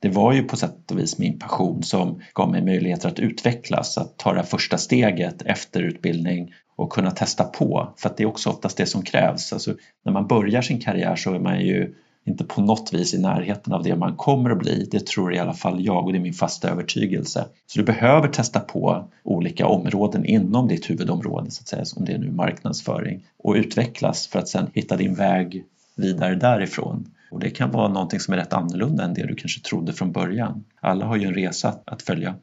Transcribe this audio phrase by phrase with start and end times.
[0.00, 3.98] det var ju på sätt och vis min passion som gav mig möjligheter att utvecklas,
[3.98, 7.92] att ta det första steget efter utbildning och kunna testa på.
[7.96, 9.52] För att det är också oftast det som krävs.
[9.52, 9.74] Alltså,
[10.04, 11.94] när man börjar sin karriär så är man ju
[12.26, 14.88] inte på något vis i närheten av det man kommer att bli.
[14.90, 17.46] Det tror i alla fall jag och det är min fasta övertygelse.
[17.66, 22.12] Så du behöver testa på olika områden inom ditt huvudområde, så att säga, om det
[22.12, 25.64] är nu marknadsföring och utvecklas för att sedan hitta din väg
[25.96, 27.10] vidare därifrån.
[27.30, 30.12] Och det kan vara någonting som är rätt annorlunda än det du kanske trodde från
[30.12, 30.64] början.
[30.80, 32.34] Alla har ju en resa att följa.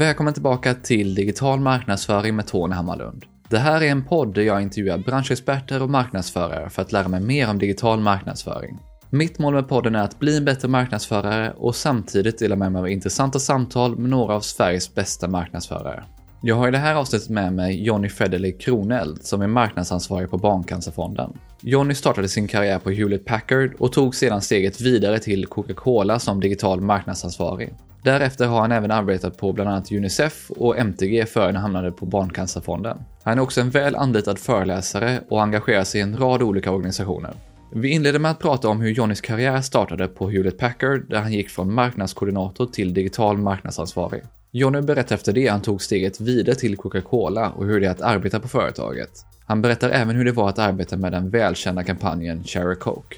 [0.00, 3.24] Välkommen tillbaka till Digital marknadsföring med Tony Hammarlund.
[3.48, 7.20] Det här är en podd där jag intervjuar branschexperter och marknadsförare för att lära mig
[7.20, 8.78] mer om digital marknadsföring.
[9.10, 12.80] Mitt mål med podden är att bli en bättre marknadsförare och samtidigt dela med mig
[12.80, 16.04] av intressanta samtal med några av Sveriges bästa marknadsförare.
[16.42, 20.38] Jag har i det här avsnittet med mig Jonny Fredrik Kroneld som är marknadsansvarig på
[20.38, 21.32] Barncancerfonden.
[21.62, 26.40] Jonny startade sin karriär på Hewlett Packard och tog sedan steget vidare till Coca-Cola som
[26.40, 27.74] digital marknadsansvarig.
[28.02, 32.06] Därefter har han även arbetat på bland annat Unicef och MTG före han hamnade på
[32.06, 32.98] Barncancerfonden.
[33.22, 37.34] Han är också en väl anlitad föreläsare och engagerar sig i en rad olika organisationer.
[37.72, 41.32] Vi inleder med att prata om hur Johnnys karriär startade på Hewlett Packard där han
[41.32, 44.22] gick från marknadskoordinator till digital marknadsansvarig.
[44.50, 48.00] Johnny berättar efter det han tog steget vidare till Coca-Cola och hur det är att
[48.00, 49.10] arbeta på företaget.
[49.46, 53.16] Han berättar även hur det var att arbeta med den välkända kampanjen Cherry Coke.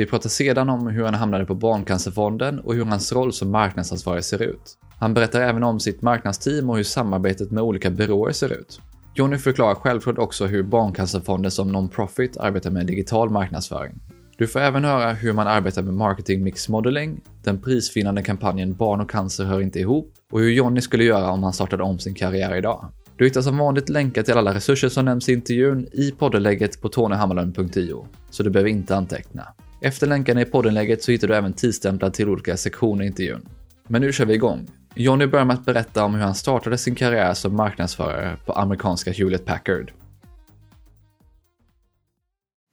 [0.00, 4.24] Vi pratar sedan om hur han hamnade på Barncancerfonden och hur hans roll som marknadsansvarig
[4.24, 4.78] ser ut.
[4.98, 8.80] Han berättar även om sitt marknadsteam och hur samarbetet med olika byråer ser ut.
[9.14, 13.92] Jonny förklarar självklart också hur Barncancerfonden som non-profit arbetar med digital marknadsföring.
[14.38, 19.00] Du får även höra hur man arbetar med marketing mix modeling, den prisvinnande kampanjen Barn
[19.00, 22.14] och cancer hör inte ihop och hur Jonny skulle göra om han startade om sin
[22.14, 22.88] karriär idag.
[23.16, 26.88] Du hittar som vanligt länkar till alla resurser som nämns i intervjun i poddelägget på
[26.88, 29.46] tonyhammarlund.io, så du behöver inte anteckna.
[29.82, 33.48] Efter länkarna i poddenläget så hittar du även tidsstämplar till olika sektioner i intervjun.
[33.86, 34.68] Men nu kör vi igång.
[34.94, 39.12] Johnny börjar med att berätta om hur han startade sin karriär som marknadsförare på amerikanska
[39.12, 39.92] Hewlett Packard.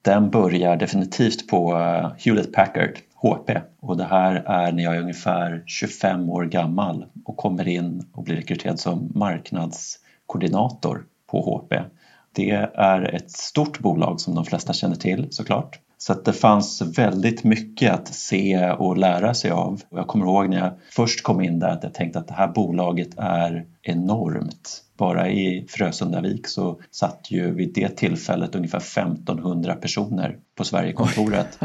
[0.03, 3.51] Den börjar definitivt på eh, Hewlett Packard, HP.
[3.79, 8.23] Och det här är när jag är ungefär 25 år gammal och kommer in och
[8.23, 11.73] blir rekryterad som marknadskoordinator på HP.
[12.35, 15.79] Det är ett stort bolag som de flesta känner till såklart.
[15.97, 19.81] Så att det fanns väldigt mycket att se och lära sig av.
[19.89, 22.47] Jag kommer ihåg när jag först kom in där att jag tänkte att det här
[22.47, 24.83] bolaget är enormt.
[24.97, 31.59] Bara i Frösundavik så satt ju vid det tillfället ungefär 1500 personer på Sverigekontoret.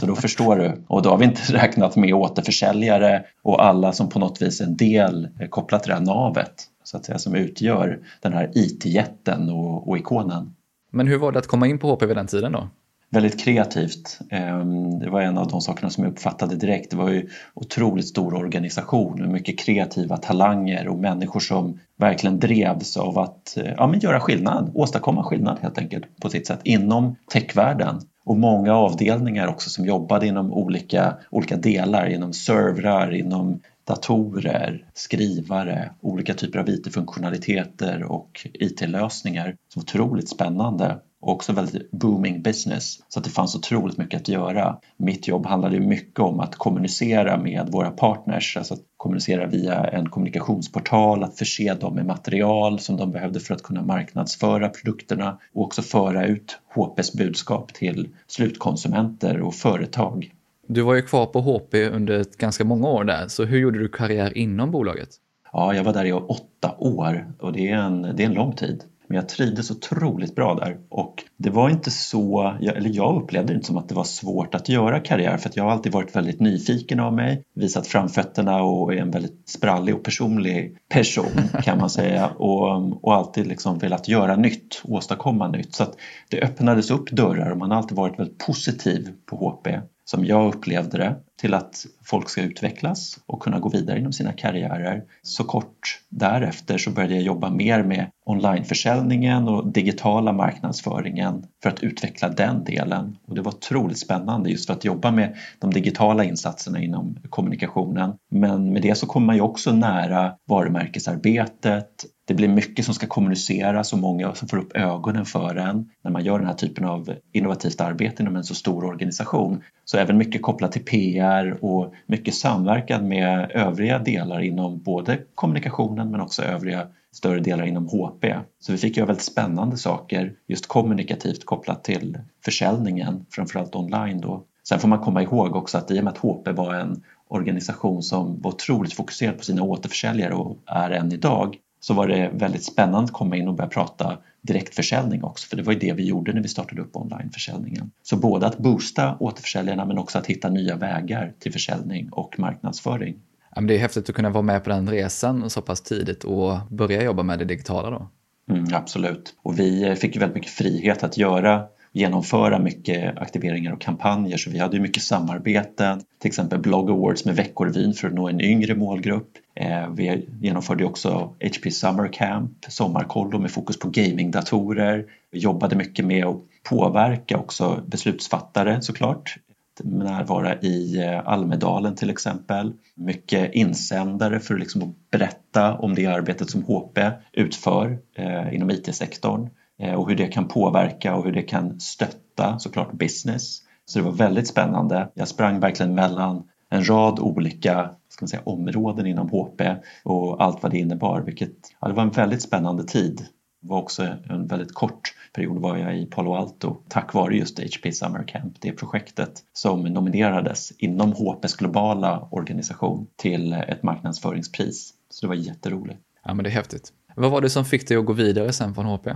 [0.00, 0.84] Så då förstår du.
[0.86, 4.64] Och då har vi inte räknat med återförsäljare och alla som på något vis är
[4.64, 9.50] en del kopplat till det här navet så att säga, som utgör den här IT-jätten
[9.50, 10.54] och, och ikonen.
[10.90, 12.68] Men hur var det att komma in på HP vid den tiden då?
[13.10, 14.18] Väldigt kreativt.
[14.30, 16.90] Ehm, det var en av de sakerna som jag uppfattade direkt.
[16.90, 22.96] Det var ju otroligt stor organisation med mycket kreativa talanger och människor som verkligen drevs
[22.96, 27.16] av att eh, ja, men göra skillnad, åstadkomma skillnad helt enkelt på sitt sätt inom
[27.32, 28.00] techvärlden.
[28.24, 35.90] Och många avdelningar också som jobbade inom olika, olika delar, inom servrar, inom datorer, skrivare,
[36.00, 39.56] olika typer av IT-funktionaliteter och IT-lösningar.
[39.74, 42.98] Så otroligt spännande och också väldigt booming business.
[43.08, 44.78] Så att det fanns otroligt mycket att göra.
[44.96, 50.08] Mitt jobb handlade mycket om att kommunicera med våra partners, alltså att kommunicera via en
[50.08, 55.62] kommunikationsportal, att förse dem med material som de behövde för att kunna marknadsföra produkterna och
[55.62, 60.34] också föra ut HPs budskap till slutkonsumenter och företag.
[60.66, 63.88] Du var ju kvar på HP under ganska många år där, så hur gjorde du
[63.88, 65.08] karriär inom bolaget?
[65.52, 68.52] Ja, jag var där i åtta år och det är en, det är en lång
[68.52, 68.84] tid.
[69.08, 70.78] Men jag trivdes otroligt bra där.
[70.88, 74.54] Och det var inte så, eller jag upplevde det inte som att det var svårt
[74.54, 78.62] att göra karriär för att jag har alltid varit väldigt nyfiken av mig, visat framfötterna
[78.62, 82.26] och är en väldigt sprallig och personlig person kan man säga.
[82.26, 85.74] Och, och alltid liksom velat göra nytt, åstadkomma nytt.
[85.74, 85.96] Så att
[86.30, 89.68] det öppnades upp dörrar och man har alltid varit väldigt positiv på HP
[90.10, 94.32] som jag upplevde det till att folk ska utvecklas och kunna gå vidare inom sina
[94.32, 95.02] karriärer.
[95.22, 101.82] Så kort därefter så började jag jobba mer med onlineförsäljningen och digitala marknadsföringen för att
[101.82, 103.16] utveckla den delen.
[103.26, 108.12] Och det var otroligt spännande just för att jobba med de digitala insatserna inom kommunikationen.
[108.30, 113.06] Men med det så kommer man ju också nära varumärkesarbetet, det blir mycket som ska
[113.06, 116.84] kommuniceras och många som får upp ögonen för en när man gör den här typen
[116.84, 119.62] av innovativt arbete inom en så stor organisation.
[119.84, 126.10] Så även mycket kopplat till PR och mycket samverkan med övriga delar inom både kommunikationen
[126.10, 128.24] men också övriga större delar inom HP.
[128.60, 134.44] Så vi fick göra väldigt spännande saker just kommunikativt kopplat till försäljningen, framförallt online då.
[134.68, 138.02] Sen får man komma ihåg också att i och med att HP var en organisation
[138.02, 142.64] som var otroligt fokuserad på sina återförsäljare och är än idag så var det väldigt
[142.64, 146.06] spännande att komma in och börja prata direktförsäljning också, för det var ju det vi
[146.06, 147.90] gjorde när vi startade upp onlineförsäljningen.
[148.02, 153.16] Så både att boosta återförsäljarna men också att hitta nya vägar till försäljning och marknadsföring.
[153.54, 156.24] Ja, men det är häftigt att kunna vara med på den resan så pass tidigt
[156.24, 158.08] och börja jobba med det digitala då.
[158.50, 159.34] Mm, absolut.
[159.42, 161.64] Och vi fick väldigt mycket frihet att göra
[161.98, 167.24] genomföra mycket aktiveringar och kampanjer så vi hade ju mycket samarbeten, till exempel Blog Awards
[167.24, 169.30] med Veckorevyn för att nå en yngre målgrupp.
[169.54, 175.04] Eh, vi genomförde också HP Summer Camp, sommarkollo med fokus på gamingdatorer.
[175.30, 176.36] Vi jobbade mycket med att
[176.68, 179.36] påverka också beslutsfattare såklart
[179.84, 182.72] närvara i eh, Almedalen till exempel.
[182.94, 186.98] Mycket insändare för liksom att berätta om det arbetet som HP
[187.32, 192.58] utför eh, inom IT-sektorn Eh, och hur det kan påverka och hur det kan stötta
[192.58, 193.62] såklart business.
[193.84, 195.08] Så det var väldigt spännande.
[195.14, 199.62] Jag sprang verkligen mellan en rad olika ska man säga, områden inom HP
[200.04, 201.20] och allt vad det innebar.
[201.20, 203.26] Vilket, ja, det var en väldigt spännande tid.
[203.60, 207.58] Det var också en väldigt kort period var jag i Palo Alto tack vare just
[207.58, 214.94] HP Summer Camp, det projektet som nominerades inom HPs globala organisation till ett marknadsföringspris.
[215.10, 216.00] Så det var jätteroligt.
[216.24, 216.92] Ja, men det är häftigt.
[217.16, 219.06] Vad var det som fick dig att gå vidare sen från HP?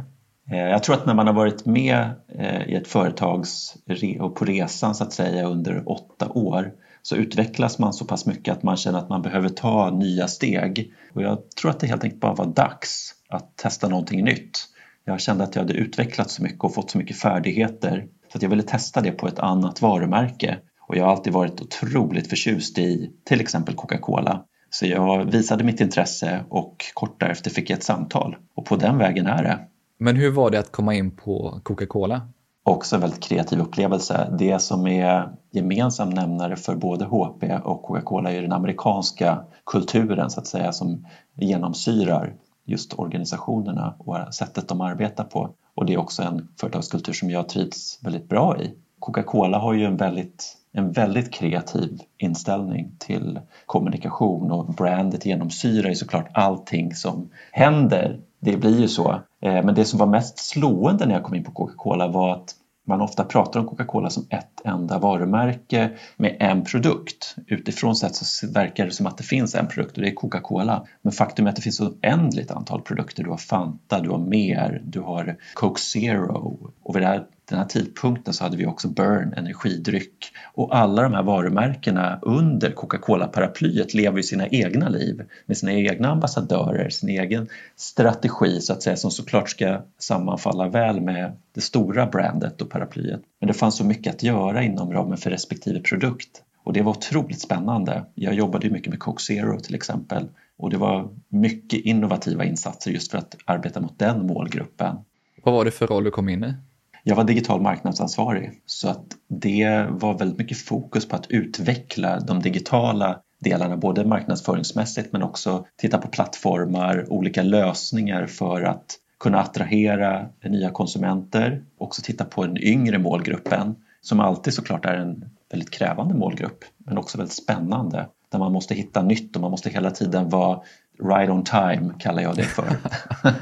[0.53, 3.77] Eh, jag tror att när man har varit med eh, i ett företags
[4.21, 6.73] och på resan så att säga under åtta år
[7.03, 10.93] så utvecklas man så pass mycket att man känner att man behöver ta nya steg.
[11.15, 14.59] Och jag tror att det helt enkelt bara var dags att testa någonting nytt.
[15.05, 18.43] Jag kände att jag hade utvecklats så mycket och fått så mycket färdigheter så att
[18.43, 20.59] jag ville testa det på ett annat varumärke.
[20.89, 24.45] Och jag har alltid varit otroligt förtjust i till exempel Coca-Cola.
[24.71, 28.37] Så jag visade mitt intresse och kort därefter fick jag ett samtal.
[28.55, 29.59] Och på den vägen är det.
[30.03, 32.21] Men hur var det att komma in på Coca-Cola?
[32.65, 34.37] Också en väldigt kreativ upplevelse.
[34.39, 40.41] Det som är gemensam nämnare för både HP och Coca-Cola är den amerikanska kulturen så
[40.41, 42.35] att säga som genomsyrar
[42.65, 45.51] just organisationerna och sättet de arbetar på.
[45.75, 48.75] Och det är också en företagskultur som jag trivs väldigt bra i.
[48.99, 55.95] Coca-Cola har ju en väldigt, en väldigt kreativ inställning till kommunikation och brandet genomsyrar ju
[55.95, 58.21] såklart allting som händer.
[58.41, 59.21] Det blir ju så.
[59.43, 62.55] Eh, men det som var mest slående när jag kom in på Coca-Cola var att
[62.87, 67.37] man ofta pratar om Coca-Cola som ett enda varumärke med en produkt.
[67.47, 70.87] Utifrån sett så verkar det som att det finns en produkt och det är Coca-Cola.
[71.03, 73.25] Men faktum är att det finns ett oändligt antal produkter.
[73.25, 77.03] Du har Fanta, du har mer, du har Coke Zero och vid
[77.49, 82.71] den här tidpunkten så hade vi också Burn, energidryck och alla de här varumärkena under
[82.71, 88.83] Coca-Cola-paraplyet lever ju sina egna liv med sina egna ambassadörer, sin egen strategi så att
[88.83, 93.21] säga som såklart ska sammanfalla väl med det stora brandet och paraplyet.
[93.41, 96.91] Men det fanns så mycket att göra inom ramen för respektive produkt och det var
[96.93, 98.05] otroligt spännande.
[98.15, 102.91] Jag jobbade ju mycket med Coke Zero till exempel och det var mycket innovativa insatser
[102.91, 104.97] just för att arbeta mot den målgruppen.
[105.43, 106.55] Vad var det för roll du kom in i?
[107.05, 112.41] Jag var digital marknadsansvarig så att det var väldigt mycket fokus på att utveckla de
[112.41, 120.29] digitala delarna, både marknadsföringsmässigt men också titta på plattformar, olika lösningar för att kunna attrahera
[120.45, 126.15] nya konsumenter, också titta på den yngre målgruppen som alltid såklart är en väldigt krävande
[126.15, 130.29] målgrupp men också väldigt spännande där man måste hitta nytt och man måste hela tiden
[130.29, 130.61] vara
[130.99, 132.77] right on time kallar jag det för.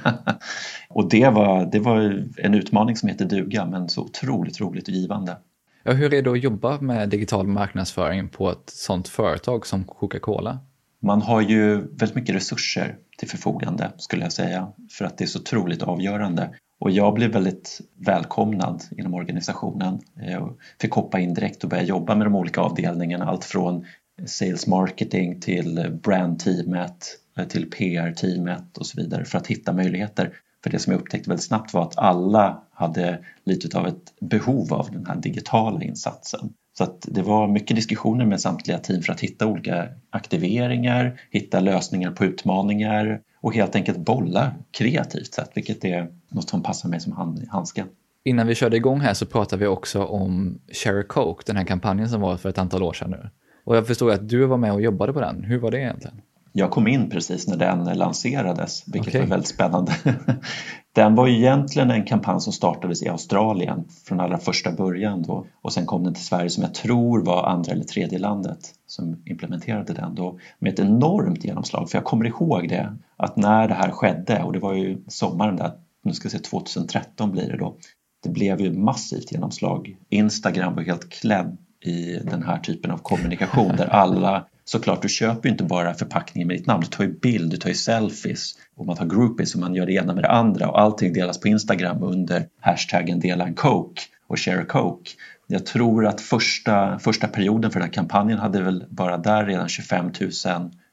[0.89, 4.95] och det var, det var en utmaning som heter duga men så otroligt roligt och
[4.95, 5.37] givande.
[5.83, 10.59] Ja, hur är det att jobba med digital marknadsföring på ett sådant företag som Coca-Cola?
[11.03, 15.29] Man har ju väldigt mycket resurser till förfogande skulle jag säga för att det är
[15.29, 16.51] så otroligt avgörande.
[16.81, 20.01] Och jag blev väldigt välkomnad inom organisationen.
[20.15, 23.85] Jag fick hoppa in direkt och börja jobba med de olika avdelningarna, allt från
[24.27, 30.33] sales marketing till brandteamet, Eh, till PR-teamet och så vidare för att hitta möjligheter.
[30.63, 34.75] För det som jag upptäckte väldigt snabbt var att alla hade lite av ett behov
[34.75, 36.53] av den här digitala insatsen.
[36.79, 41.61] Så att det var mycket diskussioner med samtliga team för att hitta olika aktiveringar, hitta
[41.61, 47.01] lösningar på utmaningar och helt enkelt bolla kreativt sett, vilket är något som passar mig
[47.01, 47.87] som hand, handsken.
[48.25, 52.09] Innan vi körde igång här så pratade vi också om Share Coke, den här kampanjen
[52.09, 53.31] som var för ett antal år sedan nu.
[53.65, 55.45] Och jag förstod att du var med och jobbade på den.
[55.45, 56.21] Hur var det egentligen?
[56.53, 59.21] Jag kom in precis när den lanserades, vilket okay.
[59.21, 59.93] var väldigt spännande.
[60.93, 65.47] Den var ju egentligen en kampanj som startades i Australien från allra första början då
[65.63, 69.23] och sen kom den till Sverige som jag tror var andra eller tredje landet som
[69.27, 71.91] implementerade den då med ett enormt genomslag.
[71.91, 75.57] För jag kommer ihåg det, att när det här skedde och det var ju sommaren
[75.57, 77.77] där, nu ska vi se 2013 blir det då,
[78.23, 79.97] det blev ju massivt genomslag.
[80.09, 85.49] Instagram var helt klädd i den här typen av kommunikation där alla såklart, du köper
[85.49, 88.55] ju inte bara förpackningen med ditt namn, du tar ju bild, du tar ju selfies
[88.77, 91.41] och man tar groupies och man gör det ena med det andra och allting delas
[91.41, 95.11] på Instagram under hashtaggen dela en coke och share a coke.
[95.47, 99.69] Jag tror att första, första perioden för den här kampanjen hade väl bara där redan
[99.69, 100.31] 25 000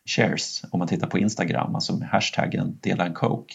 [0.06, 3.54] shares om man tittar på Instagram, alltså med hashtaggen dela en coke.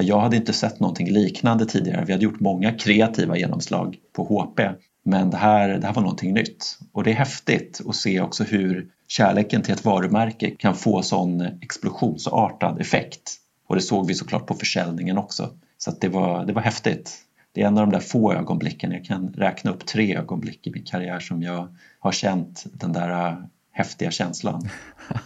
[0.00, 2.04] Jag hade inte sett någonting liknande tidigare.
[2.04, 4.60] Vi hade gjort många kreativa genomslag på HP
[5.04, 8.44] men det här, det här var någonting nytt och det är häftigt att se också
[8.44, 13.36] hur kärleken till ett varumärke kan få sån explosionsartad effekt.
[13.66, 15.50] Och det såg vi såklart på försäljningen också.
[15.78, 17.18] Så det, var, det var häftigt.
[17.52, 20.70] Det är en av de där få ögonblicken, jag kan räkna upp tre ögonblick i
[20.70, 23.38] min karriär som jag har känt den där äh,
[23.72, 24.68] häftiga känslan.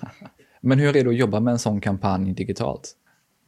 [0.61, 2.93] Men hur är det att jobba med en sån kampanj digitalt?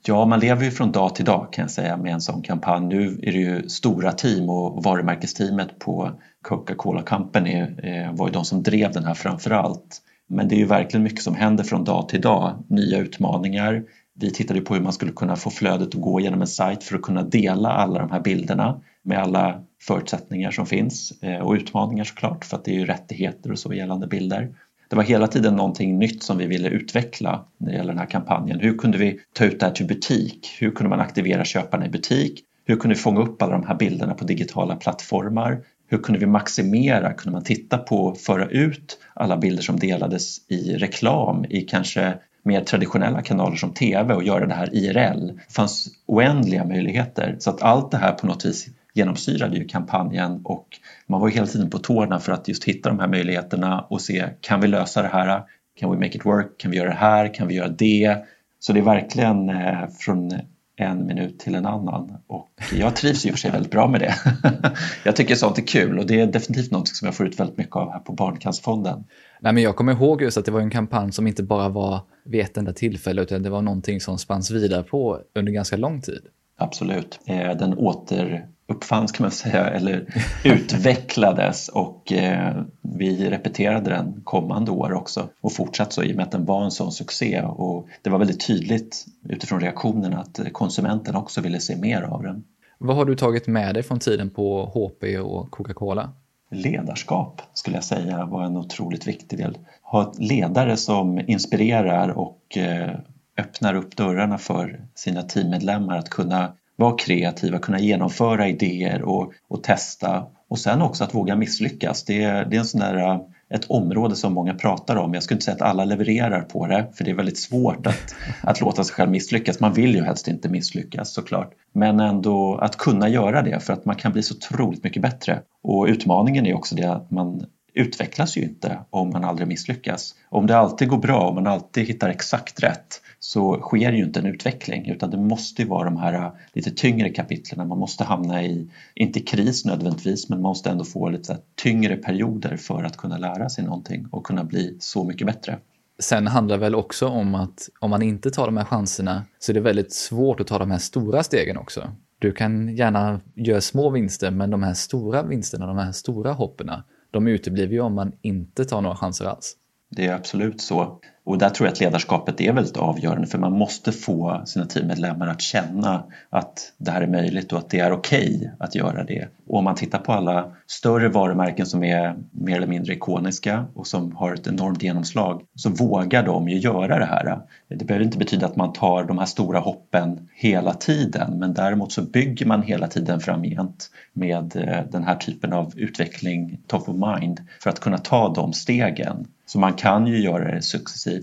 [0.06, 2.86] Ja, man lever ju från dag till dag kan jag säga med en sån kampanj.
[2.86, 6.10] Nu är det ju stora team och varumärkesteamet på
[6.42, 10.02] Coca-Cola Company eh, var ju de som drev den här framför allt.
[10.28, 13.84] Men det är ju verkligen mycket som händer från dag till dag, nya utmaningar.
[14.14, 16.96] Vi tittade på hur man skulle kunna få flödet att gå genom en sajt för
[16.96, 22.04] att kunna dela alla de här bilderna med alla förutsättningar som finns eh, och utmaningar
[22.04, 24.52] såklart för att det är ju rättigheter och så gällande bilder
[24.88, 28.06] det var hela tiden någonting nytt som vi ville utveckla när det gäller den här
[28.06, 28.60] kampanjen.
[28.60, 30.56] Hur kunde vi ta ut det här till butik?
[30.60, 32.44] Hur kunde man aktivera köparna i butik?
[32.64, 35.60] Hur kunde vi fånga upp alla de här bilderna på digitala plattformar?
[35.90, 37.12] Hur kunde vi maximera?
[37.12, 42.14] Kunde man titta på och föra ut alla bilder som delades i reklam i kanske
[42.42, 45.26] mer traditionella kanaler som TV och göra det här IRL?
[45.26, 50.40] Det fanns oändliga möjligheter så att allt det här på något vis genomsyrade ju kampanjen
[50.44, 50.66] och
[51.06, 54.24] man var hela tiden på tårna för att just hitta de här möjligheterna och se
[54.40, 55.42] kan vi lösa det här?
[55.76, 56.58] Kan we make it work?
[56.58, 57.34] Kan vi göra det här?
[57.34, 58.16] Kan vi göra det?
[58.58, 60.32] Så det är verkligen eh, från
[60.80, 64.00] en minut till en annan och jag trivs i och för sig väldigt bra med
[64.00, 64.14] det.
[65.04, 67.56] jag tycker sånt är kul och det är definitivt något som jag får ut väldigt
[67.56, 69.04] mycket av här på Barncancerfonden.
[69.40, 72.00] Nej, men jag kommer ihåg just att det var en kampanj som inte bara var
[72.24, 76.00] vid ett enda tillfälle utan det var någonting som spanns vidare på under ganska lång
[76.00, 76.22] tid.
[76.56, 77.20] Absolut.
[77.26, 80.06] Eh, den åter uppfanns kan man säga eller
[80.44, 86.24] utvecklades och eh, vi repeterade den kommande år också och fortsatt så i och med
[86.24, 91.16] att den var en sån succé och det var väldigt tydligt utifrån reaktionerna att konsumenten
[91.16, 92.44] också ville se mer av den.
[92.78, 96.12] Vad har du tagit med dig från tiden på HP och Coca-Cola?
[96.50, 99.58] Ledarskap skulle jag säga var en otroligt viktig del.
[99.82, 102.90] Ha ledare som inspirerar och eh,
[103.38, 109.62] öppnar upp dörrarna för sina teammedlemmar att kunna vara kreativa, kunna genomföra idéer och, och
[109.62, 112.04] testa och sen också att våga misslyckas.
[112.04, 113.20] Det är, det är en sån där, äh,
[113.50, 115.14] ett område som många pratar om.
[115.14, 118.14] Jag skulle inte säga att alla levererar på det för det är väldigt svårt att,
[118.42, 119.60] att låta sig själv misslyckas.
[119.60, 121.52] Man vill ju helst inte misslyckas såklart.
[121.72, 125.40] Men ändå att kunna göra det för att man kan bli så otroligt mycket bättre.
[125.62, 127.46] Och utmaningen är också det att man
[127.78, 130.14] utvecklas ju inte om man aldrig misslyckas.
[130.28, 134.20] Om det alltid går bra, om man alltid hittar exakt rätt så sker ju inte
[134.20, 137.68] en utveckling utan det måste ju vara de här äh, lite tyngre kapitlen.
[137.68, 142.56] Man måste hamna i, inte kris nödvändigtvis, men man måste ändå få lite tyngre perioder
[142.56, 145.58] för att kunna lära sig någonting och kunna bli så mycket bättre.
[145.98, 149.52] Sen handlar det väl också om att om man inte tar de här chanserna så
[149.52, 151.92] är det väldigt svårt att ta de här stora stegen också.
[152.18, 156.84] Du kan gärna göra små vinster, men de här stora vinsterna, de här stora hopperna,
[157.10, 159.56] de uteblir ju om man inte tar några chanser alls.
[159.90, 161.00] Det är absolut så.
[161.28, 165.26] Och där tror jag att ledarskapet är väldigt avgörande för man måste få sina teammedlemmar
[165.26, 169.04] att känna att det här är möjligt och att det är okej okay att göra
[169.04, 169.28] det.
[169.46, 173.86] Och om man tittar på alla större varumärken som är mer eller mindre ikoniska och
[173.86, 177.40] som har ett enormt genomslag så vågar de ju göra det här.
[177.68, 181.92] Det behöver inte betyda att man tar de här stora hoppen hela tiden men däremot
[181.92, 187.16] så bygger man hela tiden framgent med eh, den här typen av utveckling top of
[187.16, 191.17] mind för att kunna ta de stegen så man kan ju göra det successivt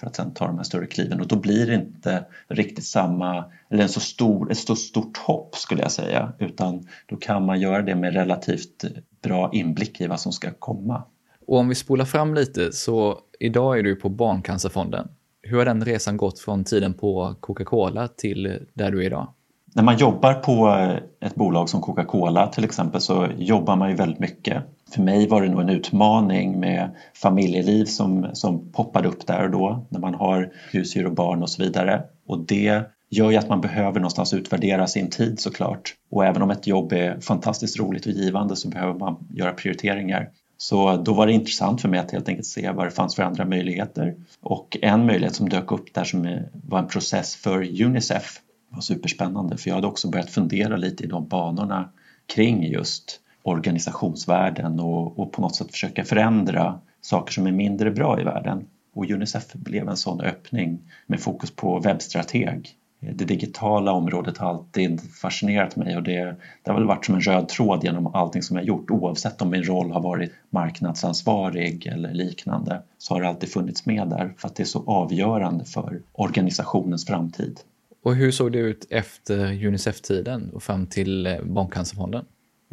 [0.00, 3.44] för att sen ta de här större kliven och då blir det inte riktigt samma,
[3.70, 7.60] eller en så stor, ett så stort hopp skulle jag säga, utan då kan man
[7.60, 8.84] göra det med relativt
[9.22, 11.02] bra inblick i vad som ska komma.
[11.46, 15.08] Och om vi spolar fram lite, så idag är du på Barncancerfonden.
[15.42, 19.34] Hur har den resan gått från tiden på Coca-Cola till där du är idag?
[19.74, 20.88] när man jobbar på
[21.20, 24.62] ett bolag som Coca-Cola till exempel så jobbar man ju väldigt mycket.
[24.94, 29.50] För mig var det nog en utmaning med familjeliv som, som poppade upp där och
[29.50, 32.02] då när man har husdjur och barn och så vidare.
[32.26, 35.94] Och det gör ju att man behöver någonstans utvärdera sin tid såklart.
[36.10, 40.30] Och även om ett jobb är fantastiskt roligt och givande så behöver man göra prioriteringar.
[40.56, 43.22] Så då var det intressant för mig att helt enkelt se vad det fanns för
[43.22, 44.14] andra möjligheter.
[44.40, 49.56] Och en möjlighet som dök upp där som var en process för Unicef var superspännande
[49.56, 51.90] för jag hade också börjat fundera lite i de banorna
[52.26, 58.20] kring just organisationsvärlden och, och på något sätt försöka förändra saker som är mindre bra
[58.20, 58.66] i världen.
[58.94, 62.70] Och Unicef blev en sån öppning med fokus på webbstrateg.
[63.00, 67.20] Det digitala området har alltid fascinerat mig och det, det har väl varit som en
[67.20, 72.14] röd tråd genom allting som jag gjort oavsett om min roll har varit marknadsansvarig eller
[72.14, 76.00] liknande så har det alltid funnits med där för att det är så avgörande för
[76.12, 77.60] organisationens framtid.
[78.02, 82.24] Och hur såg det ut efter Unicef-tiden och fram till Barncancerfonden?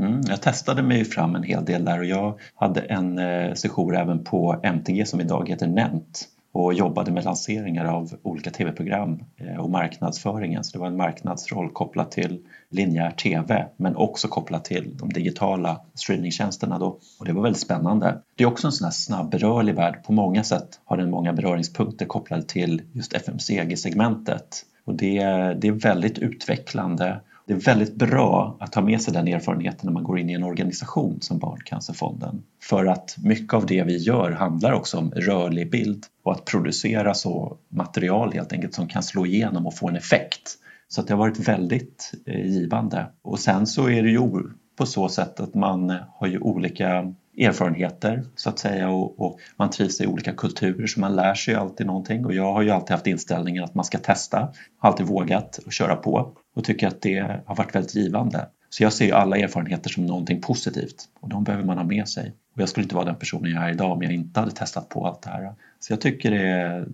[0.01, 3.96] Mm, jag testade mig fram en hel del där och jag hade en eh, session
[3.96, 9.55] även på MTG som idag heter NENT och jobbade med lanseringar av olika tv-program eh,
[9.55, 10.63] och marknadsföringen.
[10.63, 12.39] Så det var en marknadsroll kopplat till
[12.70, 16.98] linjär tv men också kopplat till de digitala streamingtjänsterna då.
[17.20, 18.22] Och det var väldigt spännande.
[18.36, 20.03] Det är också en sån här snabbrörlig värld.
[20.03, 25.20] På många sätt har den många beröringspunkter kopplade till just FMCG-segmentet och det,
[25.53, 27.20] det är väldigt utvecklande.
[27.51, 30.34] Det är väldigt bra att ha med sig den erfarenheten när man går in i
[30.34, 32.43] en organisation som Barncancerfonden.
[32.62, 37.13] För att mycket av det vi gör handlar också om rörlig bild och att producera
[37.13, 40.58] så material helt enkelt som kan slå igenom och få en effekt.
[40.88, 43.05] Så det har varit väldigt eh, givande.
[43.22, 44.29] Och sen så är det ju
[44.77, 49.70] på så sätt att man har ju olika erfarenheter så att säga och, och, man
[49.70, 52.92] trivs i olika kulturer så man lär sig alltid någonting och jag har ju alltid
[52.92, 57.02] haft inställningen att man ska testa, har alltid vågat och köra på och tycker att
[57.02, 58.48] det har varit väldigt givande.
[58.70, 62.08] Så jag ser ju alla erfarenheter som någonting positivt och de behöver man ha med
[62.08, 62.34] sig.
[62.56, 64.90] Och jag skulle inte vara den personen jag är idag om jag inte hade testat
[64.90, 65.54] på allt det här.
[65.80, 66.88] Så jag tycker det är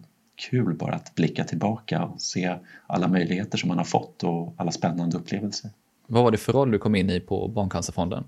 [0.50, 2.56] kul bara att blicka tillbaka och se
[2.88, 5.72] alla möjligheter som man har fått och alla spännande upplevelser.
[6.08, 8.24] Vad var det för roll du kom in i på Barncancerfonden?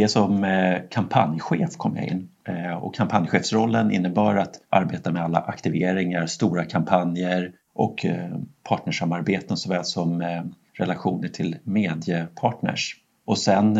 [0.00, 5.22] Det är som eh, kampanjchef kom jag in eh, och kampanjchefsrollen innebar att arbeta med
[5.22, 8.36] alla aktiveringar, stora kampanjer och eh,
[8.68, 10.24] partnersamarbeten såväl som
[10.72, 12.96] relationer till mediepartners.
[13.24, 13.74] Och sen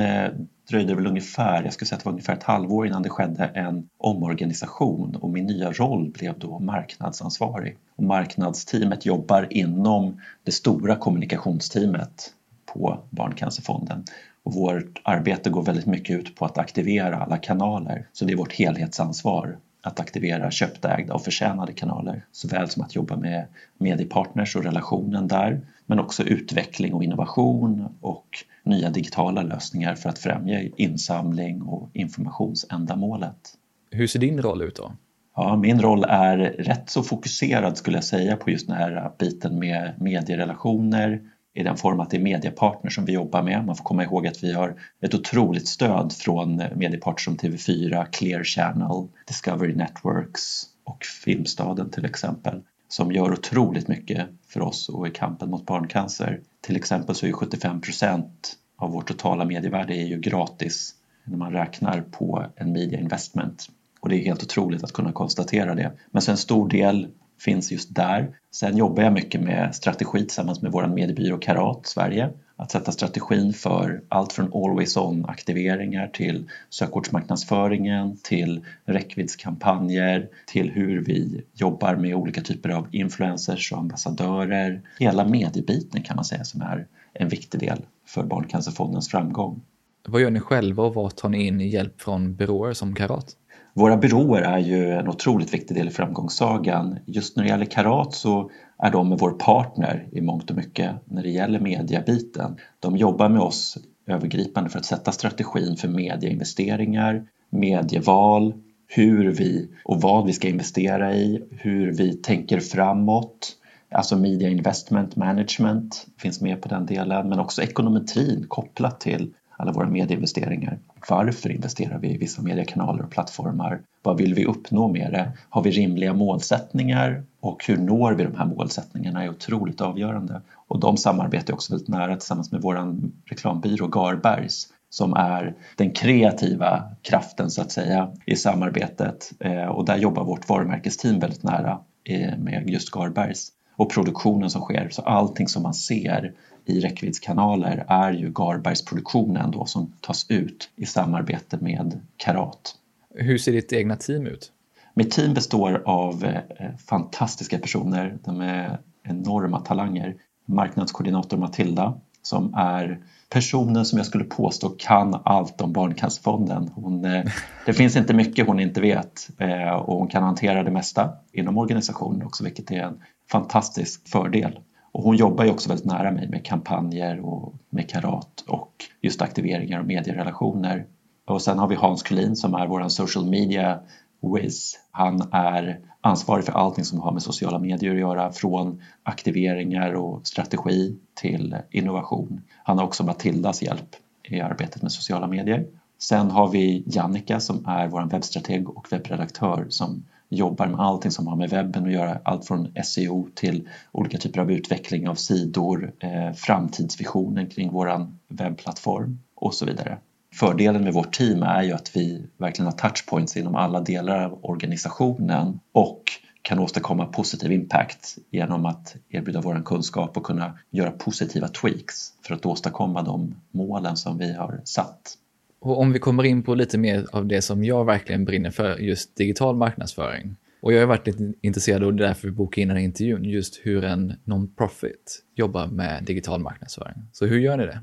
[0.71, 3.11] dröjde det väl ungefär, jag skulle säga att det var ungefär ett halvår innan det
[3.11, 7.77] skedde en omorganisation och min nya roll blev då marknadsansvarig.
[7.97, 12.33] Och marknadsteamet jobbar inom det stora kommunikationsteamet
[12.67, 14.05] på Barncancerfonden
[14.45, 18.07] och vårt arbete går väldigt mycket ut på att aktivera alla kanaler.
[18.13, 22.95] Så det är vårt helhetsansvar att aktivera köpta, ägda och förtjänade kanaler såväl som att
[22.95, 23.47] jobba med
[23.79, 28.27] mediepartners och relationen där men också utveckling och innovation och
[28.65, 33.55] nya digitala lösningar för att främja insamling och informationsändamålet.
[33.91, 34.93] Hur ser din roll ut då?
[35.37, 39.59] Ja, min roll är rätt så fokuserad skulle jag säga på just den här biten
[39.59, 41.21] med medierelationer,
[41.55, 43.65] i den form att det är mediepartner som vi jobbar med.
[43.67, 48.45] Man får komma ihåg att vi har ett otroligt stöd från mediepartner som TV4, Clear
[48.45, 55.11] Channel, Discovery Networks och Filmstaden till exempel som gör otroligt mycket för oss och i
[55.11, 56.41] kampen mot barncancer.
[56.61, 61.53] Till exempel så är 75 procent av vårt totala medievärde är ju gratis när man
[61.53, 63.67] räknar på en media investment.
[64.01, 65.93] Och det är helt otroligt att kunna konstatera det.
[66.11, 67.09] Men så en stor del
[67.41, 68.37] finns just där.
[68.55, 72.31] Sen jobbar jag mycket med strategi tillsammans med vår mediebyrå Karat Sverige.
[72.57, 81.05] Att sätta strategin för allt från always on aktiveringar till sökordsmarknadsföringen till räckviddskampanjer till hur
[81.05, 84.83] vi jobbar med olika typer av influencers och ambassadörer.
[84.99, 89.63] Hela mediebiten kan man säga som är en viktig del för Barncancerfondens framgång.
[90.09, 93.37] Vad gör ni själva och vad tar ni in i hjälp från byråer som Karat?
[93.75, 96.99] Våra byråer är ju en otroligt viktig del i framgångssagan.
[97.07, 101.23] Just när det gäller Karat så är de vår partner i mångt och mycket när
[101.23, 102.57] det gäller mediabiten.
[102.81, 108.55] De jobbar med oss övergripande för att sätta strategin för medieinvesteringar, medieval,
[108.87, 113.57] hur vi och vad vi ska investera i, hur vi tänker framåt.
[113.91, 119.73] Alltså Media Investment Management finns med på den delen, men också ekonometrin kopplat till alla
[119.73, 120.79] våra medieinvesteringar.
[121.09, 123.81] Varför investerar vi i vissa mediekanaler och plattformar?
[124.03, 125.33] Vad vill vi uppnå med det?
[125.49, 127.23] Har vi rimliga målsättningar?
[127.41, 130.41] Och hur når vi de här målsättningarna är otroligt avgörande.
[130.69, 132.97] Och de samarbetar också väldigt nära tillsammans med vår
[133.31, 139.97] reklambyrå Garbergs som är den kreativa kraften så att säga i samarbetet eh, och där
[139.97, 144.89] jobbar vårt varumärkesteam väldigt nära eh, med just Garbergs och produktionen som sker.
[144.91, 146.33] Så allting som man ser
[146.65, 152.75] i räckviddskanaler är ju Garbergsproduktionen då som tas ut i samarbete med Karat.
[153.15, 154.53] Hur ser ditt egna team ut?
[154.95, 158.19] Mitt team består av eh, fantastiska personer.
[158.25, 160.17] De är enorma talanger.
[160.47, 162.99] Marknadskoordinator Matilda som är
[163.31, 166.71] personen som jag skulle påstå kan allt om Barncancerfonden.
[166.75, 167.25] Hon, eh,
[167.67, 171.59] det finns inte mycket hon inte vet eh, och hon kan hantera det mesta inom
[171.59, 174.59] organisationen också vilket är en fantastisk fördel.
[174.93, 179.23] Och hon jobbar ju också väldigt nära mig med kampanjer och med karat och just
[179.23, 180.87] aktiveringar och medierelationer.
[181.27, 183.81] Och sen har vi Hans Kulin som är vår social media
[184.23, 184.79] Wiz.
[184.91, 190.27] Han är ansvarig för allting som har med sociala medier att göra från aktiveringar och
[190.27, 192.43] strategi till innovation.
[192.65, 195.67] Han har också Matildas hjälp i arbetet med sociala medier.
[195.99, 201.27] Sen har vi Jannica som är vår webbstrateg och webbredaktör som jobbar med allting som
[201.27, 205.93] har med webben att göra, allt från SEO till olika typer av utveckling av sidor,
[205.99, 209.99] eh, framtidsvisionen kring våran webbplattform och så vidare.
[210.35, 214.39] Fördelen med vårt team är ju att vi verkligen har touchpoints inom alla delar av
[214.43, 216.03] organisationen och
[216.43, 222.35] kan åstadkomma positiv impact genom att erbjuda vår kunskap och kunna göra positiva tweaks för
[222.35, 225.17] att åstadkomma de målen som vi har satt.
[225.61, 228.77] Och om vi kommer in på lite mer av det som jag verkligen brinner för,
[228.77, 230.37] just digital marknadsföring.
[230.63, 232.85] Och jag har varit lite intresserad och det är därför vi bokade in den här
[232.85, 236.97] intervjun, just hur en non-profit jobbar med digital marknadsföring.
[237.13, 237.81] Så hur gör ni det?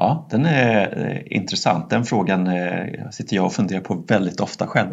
[0.00, 1.90] Ja, den är eh, intressant.
[1.90, 4.92] Den frågan eh, sitter jag och funderar på väldigt ofta själv.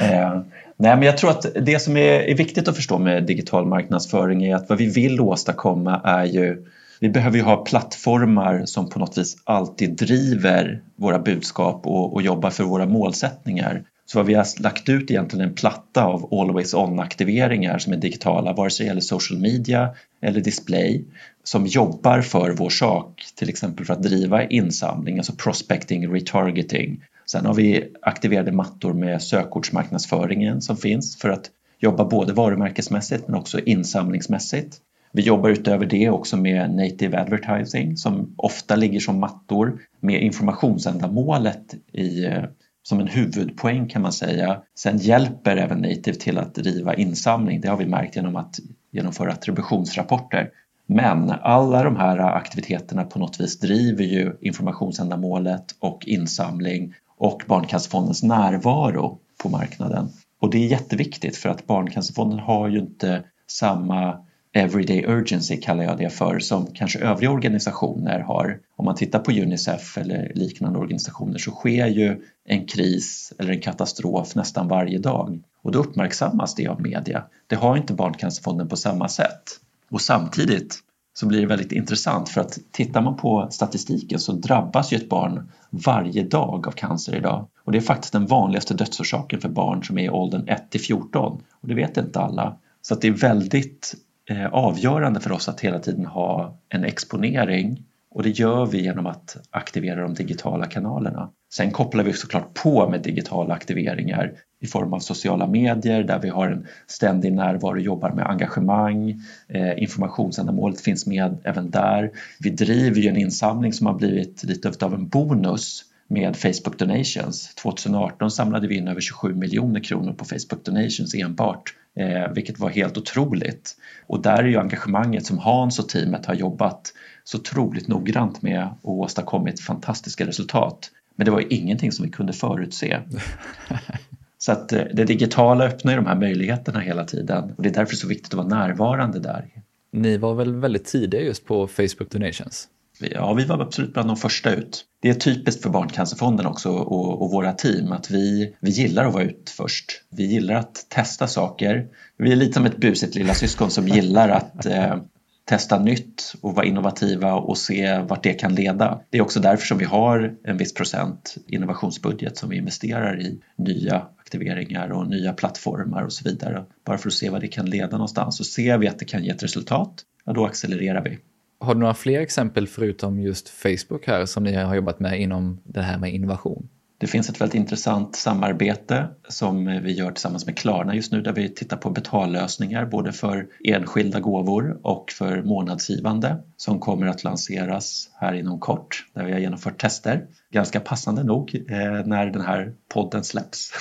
[0.00, 0.40] eh,
[0.76, 4.44] nej, men jag tror att det som är, är, viktigt att förstå med digital marknadsföring
[4.44, 6.66] är att vad vi vill åstadkomma är ju
[7.00, 12.22] vi behöver ju ha plattformar som på något vis alltid driver våra budskap och, och
[12.22, 13.82] jobbar för våra målsättningar.
[14.12, 17.96] Så vad vi har lagt ut egentligen en platta av always on aktiveringar som är
[17.96, 21.04] digitala, vare sig det gäller social media eller display,
[21.44, 27.04] som jobbar för vår sak, till exempel för att driva insamling, alltså prospecting, retargeting.
[27.26, 33.36] Sen har vi aktiverade mattor med sökordsmarknadsföringen som finns för att jobba både varumärkesmässigt men
[33.36, 34.76] också insamlingsmässigt.
[35.12, 41.74] Vi jobbar utöver det också med native advertising som ofta ligger som mattor med informationsändamålet
[41.92, 42.44] i eh,
[42.88, 44.62] som en huvudpoäng kan man säga.
[44.74, 47.60] Sen hjälper även Native till att driva insamling.
[47.60, 48.58] Det har vi märkt genom att
[48.90, 50.50] genomföra attributionsrapporter.
[50.86, 58.22] Men alla de här aktiviteterna på något vis driver ju informationsändamålet och insamling och Barncancerfondens
[58.22, 60.08] närvaro på marknaden.
[60.40, 65.98] Och det är jätteviktigt för att Barncancerfonden har ju inte samma everyday urgency kallar jag
[65.98, 68.60] det för som kanske övriga organisationer har.
[68.76, 73.60] Om man tittar på Unicef eller liknande organisationer så sker ju en kris eller en
[73.60, 77.24] katastrof nästan varje dag och då uppmärksammas det av media.
[77.46, 79.42] Det har inte Barncancerfonden på samma sätt.
[79.90, 80.78] Och samtidigt
[81.14, 85.08] så blir det väldigt intressant för att tittar man på statistiken så drabbas ju ett
[85.08, 87.48] barn varje dag av cancer idag.
[87.64, 90.80] Och det är faktiskt den vanligaste dödsorsaken för barn som är i åldern 1 till
[90.80, 92.56] 14 och det vet inte alla.
[92.82, 93.94] Så att det är väldigt
[94.30, 99.06] Eh, avgörande för oss att hela tiden ha en exponering och det gör vi genom
[99.06, 101.30] att aktivera de digitala kanalerna.
[101.54, 106.28] Sen kopplar vi såklart på med digitala aktiveringar i form av sociala medier där vi
[106.28, 109.20] har en ständig närvaro och jobbar med engagemang.
[109.48, 112.10] Eh, informationsändamålet finns med även där.
[112.40, 117.54] Vi driver ju en insamling som har blivit lite av en bonus med Facebook Donations.
[117.54, 122.70] 2018 samlade vi in över 27 miljoner kronor på Facebook Donations enbart, eh, vilket var
[122.70, 123.76] helt otroligt.
[124.06, 126.92] Och där är ju engagemanget som Hans och teamet har jobbat
[127.24, 130.90] så otroligt noggrant med och åstadkommit fantastiska resultat.
[131.16, 133.00] Men det var ju ingenting som vi kunde förutse.
[134.38, 137.74] Så att eh, det digitala öppnar ju de här möjligheterna hela tiden och det är
[137.74, 139.48] därför så viktigt att vara närvarande där.
[139.90, 142.68] Ni var väl väldigt tidiga just på Facebook Donations?
[143.00, 144.84] Ja, vi var absolut bland de första ut.
[145.00, 149.12] Det är typiskt för Barncancerfonden också och, och, våra team att vi, vi gillar att
[149.12, 150.02] vara ut först.
[150.10, 151.86] Vi gillar att testa saker.
[152.18, 154.96] Vi är lite som ett busigt lilla syskon som gillar att eh,
[155.44, 159.00] testa nytt och vara innovativa och se vart det kan leda.
[159.10, 163.40] Det är också därför som vi har en viss procent innovationsbudget som vi investerar i
[163.56, 166.64] nya aktiveringar och nya plattformar och så vidare.
[166.84, 169.24] Bara för att se vad det kan leda någonstans och ser vi att det kan
[169.24, 171.18] ge ett resultat, ja då accelererar vi.
[171.60, 175.60] Har du några fler exempel förutom just Facebook här som ni har jobbat med inom
[175.64, 176.68] det här med innovation?
[177.00, 181.32] Det finns ett väldigt intressant samarbete som vi gör tillsammans med Klarna just nu där
[181.32, 188.10] vi tittar på betallösningar både för enskilda gåvor och för månadsgivande som kommer att lanseras
[188.20, 190.26] här inom kort där vi har genomfört tester.
[190.52, 193.72] Ganska passande nog eh, när den här podden släpps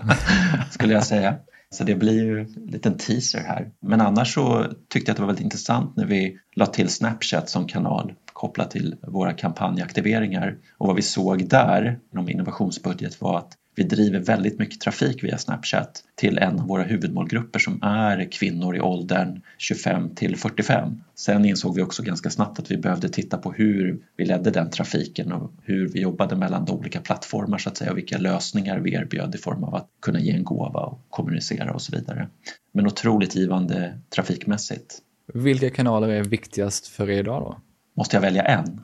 [0.70, 1.36] skulle jag säga.
[1.74, 3.70] Så det blir ju en liten teaser här.
[3.80, 7.48] Men annars så tyckte jag att det var väldigt intressant när vi la till Snapchat
[7.48, 10.56] som kanal kopplat till våra kampanjaktiveringar.
[10.78, 15.38] Och vad vi såg där inom innovationsbudget var att vi driver väldigt mycket trafik via
[15.38, 21.00] Snapchat till en av våra huvudmålgrupper som är kvinnor i åldern 25 till 45.
[21.14, 24.70] Sen insåg vi också ganska snabbt att vi behövde titta på hur vi ledde den
[24.70, 28.78] trafiken och hur vi jobbade mellan de olika plattformar så att säga och vilka lösningar
[28.78, 32.28] vi erbjöd i form av att kunna ge en gåva och kommunicera och så vidare.
[32.72, 34.98] Men otroligt givande trafikmässigt.
[35.34, 37.60] Vilka kanaler är viktigast för er idag då?
[37.96, 38.80] Måste jag välja en?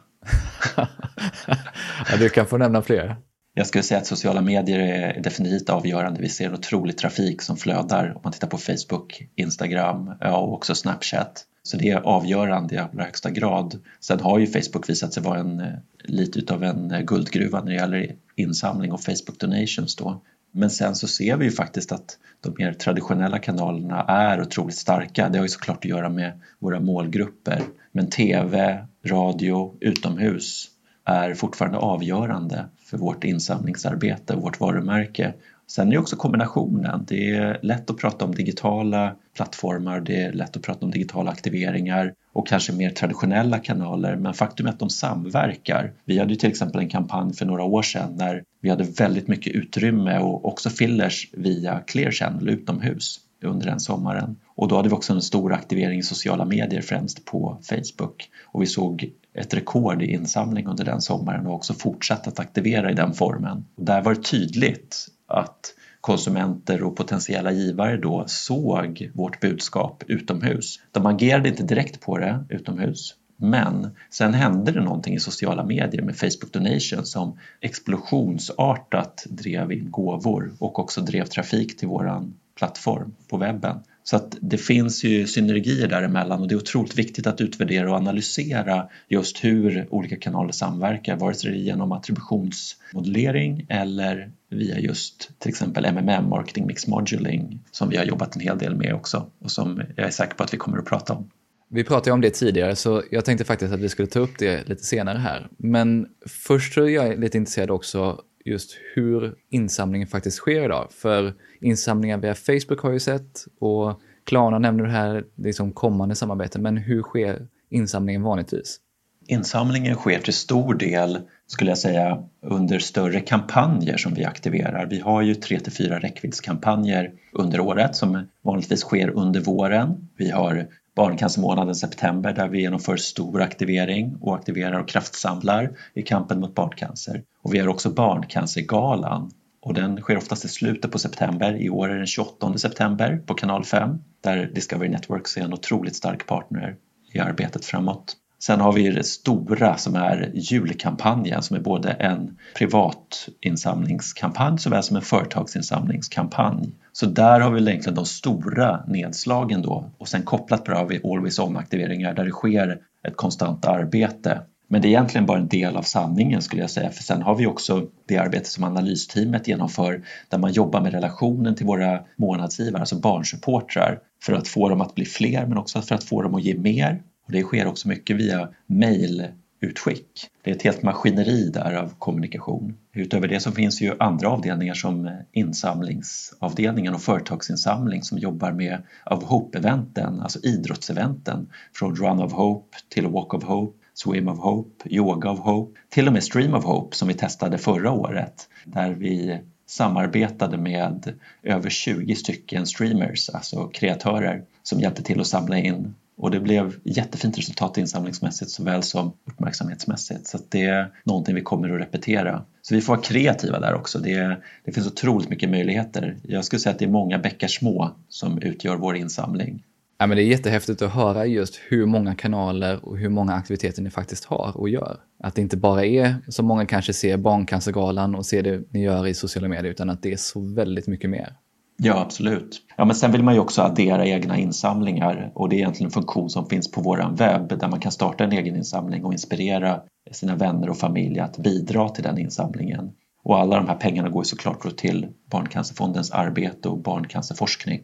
[0.76, 3.16] ja, du kan få nämna fler.
[3.54, 6.20] Jag skulle säga att sociala medier är definitivt avgörande.
[6.20, 10.74] Vi ser en otrolig trafik som flödar om man tittar på Facebook, Instagram och också
[10.74, 11.46] Snapchat.
[11.62, 13.78] Så det är avgörande i allra högsta grad.
[14.00, 15.72] Sen har ju Facebook visat sig vara en, eh,
[16.04, 20.22] lite utav en eh, guldgruva när det gäller insamling och Facebook donations då.
[20.52, 25.28] Men sen så ser vi ju faktiskt att de mer traditionella kanalerna är otroligt starka.
[25.28, 27.62] Det har ju såklart att göra med våra målgrupper.
[27.92, 30.70] Men TV, radio, utomhus
[31.10, 35.34] är fortfarande avgörande för vårt insamlingsarbete och vårt varumärke.
[35.66, 37.04] Sen är det också kombinationen.
[37.08, 41.30] Det är lätt att prata om digitala plattformar, det är lätt att prata om digitala
[41.30, 45.92] aktiveringar och kanske mer traditionella kanaler men faktum är att de samverkar.
[46.04, 49.28] Vi hade ju till exempel en kampanj för några år sedan när vi hade väldigt
[49.28, 54.36] mycket utrymme och också fillers via Clear Channel utomhus under den sommaren.
[54.46, 58.28] Och då hade vi också en stor aktivering i sociala medier, främst på Facebook.
[58.44, 62.90] Och vi såg ett rekord i insamling under den sommaren och också fortsatt att aktivera
[62.90, 63.64] i den formen.
[63.76, 70.80] Där var det tydligt att konsumenter och potentiella givare då såg vårt budskap utomhus.
[70.92, 76.02] De agerade inte direkt på det utomhus, men sen hände det någonting i sociala medier
[76.02, 83.14] med Facebook Donation som explosionsartat drev in gåvor och också drev trafik till våran plattform
[83.28, 83.78] på webben.
[84.04, 87.96] Så att det finns ju synergier däremellan och det är otroligt viktigt att utvärdera och
[87.96, 95.30] analysera just hur olika kanaler samverkar, vare sig det är genom attributionsmodellering eller via just
[95.38, 99.30] till exempel MMM, Marketing Mix Moduling, som vi har jobbat en hel del med också
[99.38, 101.30] och som jag är säker på att vi kommer att prata om.
[101.72, 104.68] Vi pratade om det tidigare, så jag tänkte faktiskt att vi skulle ta upp det
[104.68, 105.48] lite senare här.
[105.56, 110.88] Men först så är jag lite intresserad också just hur insamlingen faktiskt sker idag.
[110.90, 116.14] För insamlingar via Facebook har jag ju sett och Klarna nämner det här liksom kommande
[116.14, 118.81] samarbete, men hur sker insamlingen vanligtvis?
[119.26, 124.87] Insamlingen sker till stor del, skulle jag säga, under större kampanjer som vi aktiverar.
[124.87, 130.09] Vi har ju tre till fyra räckviddskampanjer under året som vanligtvis sker under våren.
[130.16, 130.66] Vi har
[131.00, 137.22] barncancermånaden september där vi genomför stor aktivering och aktiverar och kraftsamlar i kampen mot barncancer.
[137.42, 139.30] Och vi har också Barncancergalan
[139.62, 141.62] och den sker oftast i slutet på september.
[141.62, 145.96] I år är den 28 september på kanal 5 där Discovery Networks är en otroligt
[145.96, 146.76] stark partner
[147.12, 148.16] i arbetet framåt.
[148.42, 154.83] Sen har vi det stora som är julkampanjen som är både en privat insamlingskampanj såväl
[154.83, 156.72] som en företagsinsamlingskampanj.
[156.92, 160.87] Så där har vi egentligen de stora nedslagen då och sen kopplat på det har
[160.87, 164.40] vi Always On-aktiveringar där det sker ett konstant arbete.
[164.68, 167.35] Men det är egentligen bara en del av sanningen skulle jag säga för sen har
[167.35, 172.81] vi också det arbete som analysteamet genomför där man jobbar med relationen till våra månadsgivare,
[172.81, 176.35] alltså barnsupportrar för att få dem att bli fler men också för att få dem
[176.35, 180.30] att ge mer och det sker också mycket via mejlutskick.
[180.42, 182.76] Det är ett helt maskineri där av kommunikation.
[182.92, 189.24] Utöver det så finns ju andra avdelningar som insamlingsavdelningen och företagsinsamling som jobbar med of
[189.24, 195.30] Hope-eventen, alltså idrottseventen från Run of Hope till Walk of Hope Swim of Hope, Yoga
[195.30, 199.38] of Hope, till och med Stream of Hope som vi testade förra året där vi
[199.66, 201.12] samarbetade med
[201.42, 206.74] över 20 stycken streamers, alltså kreatörer som hjälpte till att samla in och det blev
[206.85, 210.26] jättefint resultat insamlingsmässigt såväl som uppmärksamhetsmässigt.
[210.26, 212.44] Så det är någonting vi kommer att repetera.
[212.62, 213.98] Så vi får vara kreativa där också.
[213.98, 216.16] Det, det finns otroligt mycket möjligheter.
[216.22, 219.62] Jag skulle säga att det är många bäckar små som utgör vår insamling.
[219.98, 223.83] Ja, men det är jättehäftigt att höra just hur många kanaler och hur många aktiviteter
[223.83, 224.96] ni faktiskt har och gör.
[225.22, 229.06] Att det inte bara är, som många kanske ser, Barncancergalan och ser det ni gör
[229.06, 231.37] i sociala medier, utan att det är så väldigt mycket mer.
[231.82, 232.62] Ja, absolut.
[232.76, 235.92] Ja, men sen vill man ju också addera egna insamlingar och det är egentligen en
[235.92, 239.80] funktion som finns på vår webb där man kan starta en egen insamling och inspirera
[240.10, 242.90] sina vänner och familj att bidra till den insamlingen.
[243.22, 247.80] Och alla de här pengarna går såklart till Barncancerfondens arbete och barncancerforskning.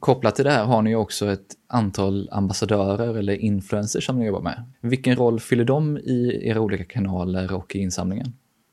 [0.00, 4.40] Kopplat till det här har ni också ett antal ambassadörer eller influencers som ni jobbar
[4.40, 4.72] med.
[4.80, 8.32] Vilken roll fyller de i era olika kanaler och i insamlingen?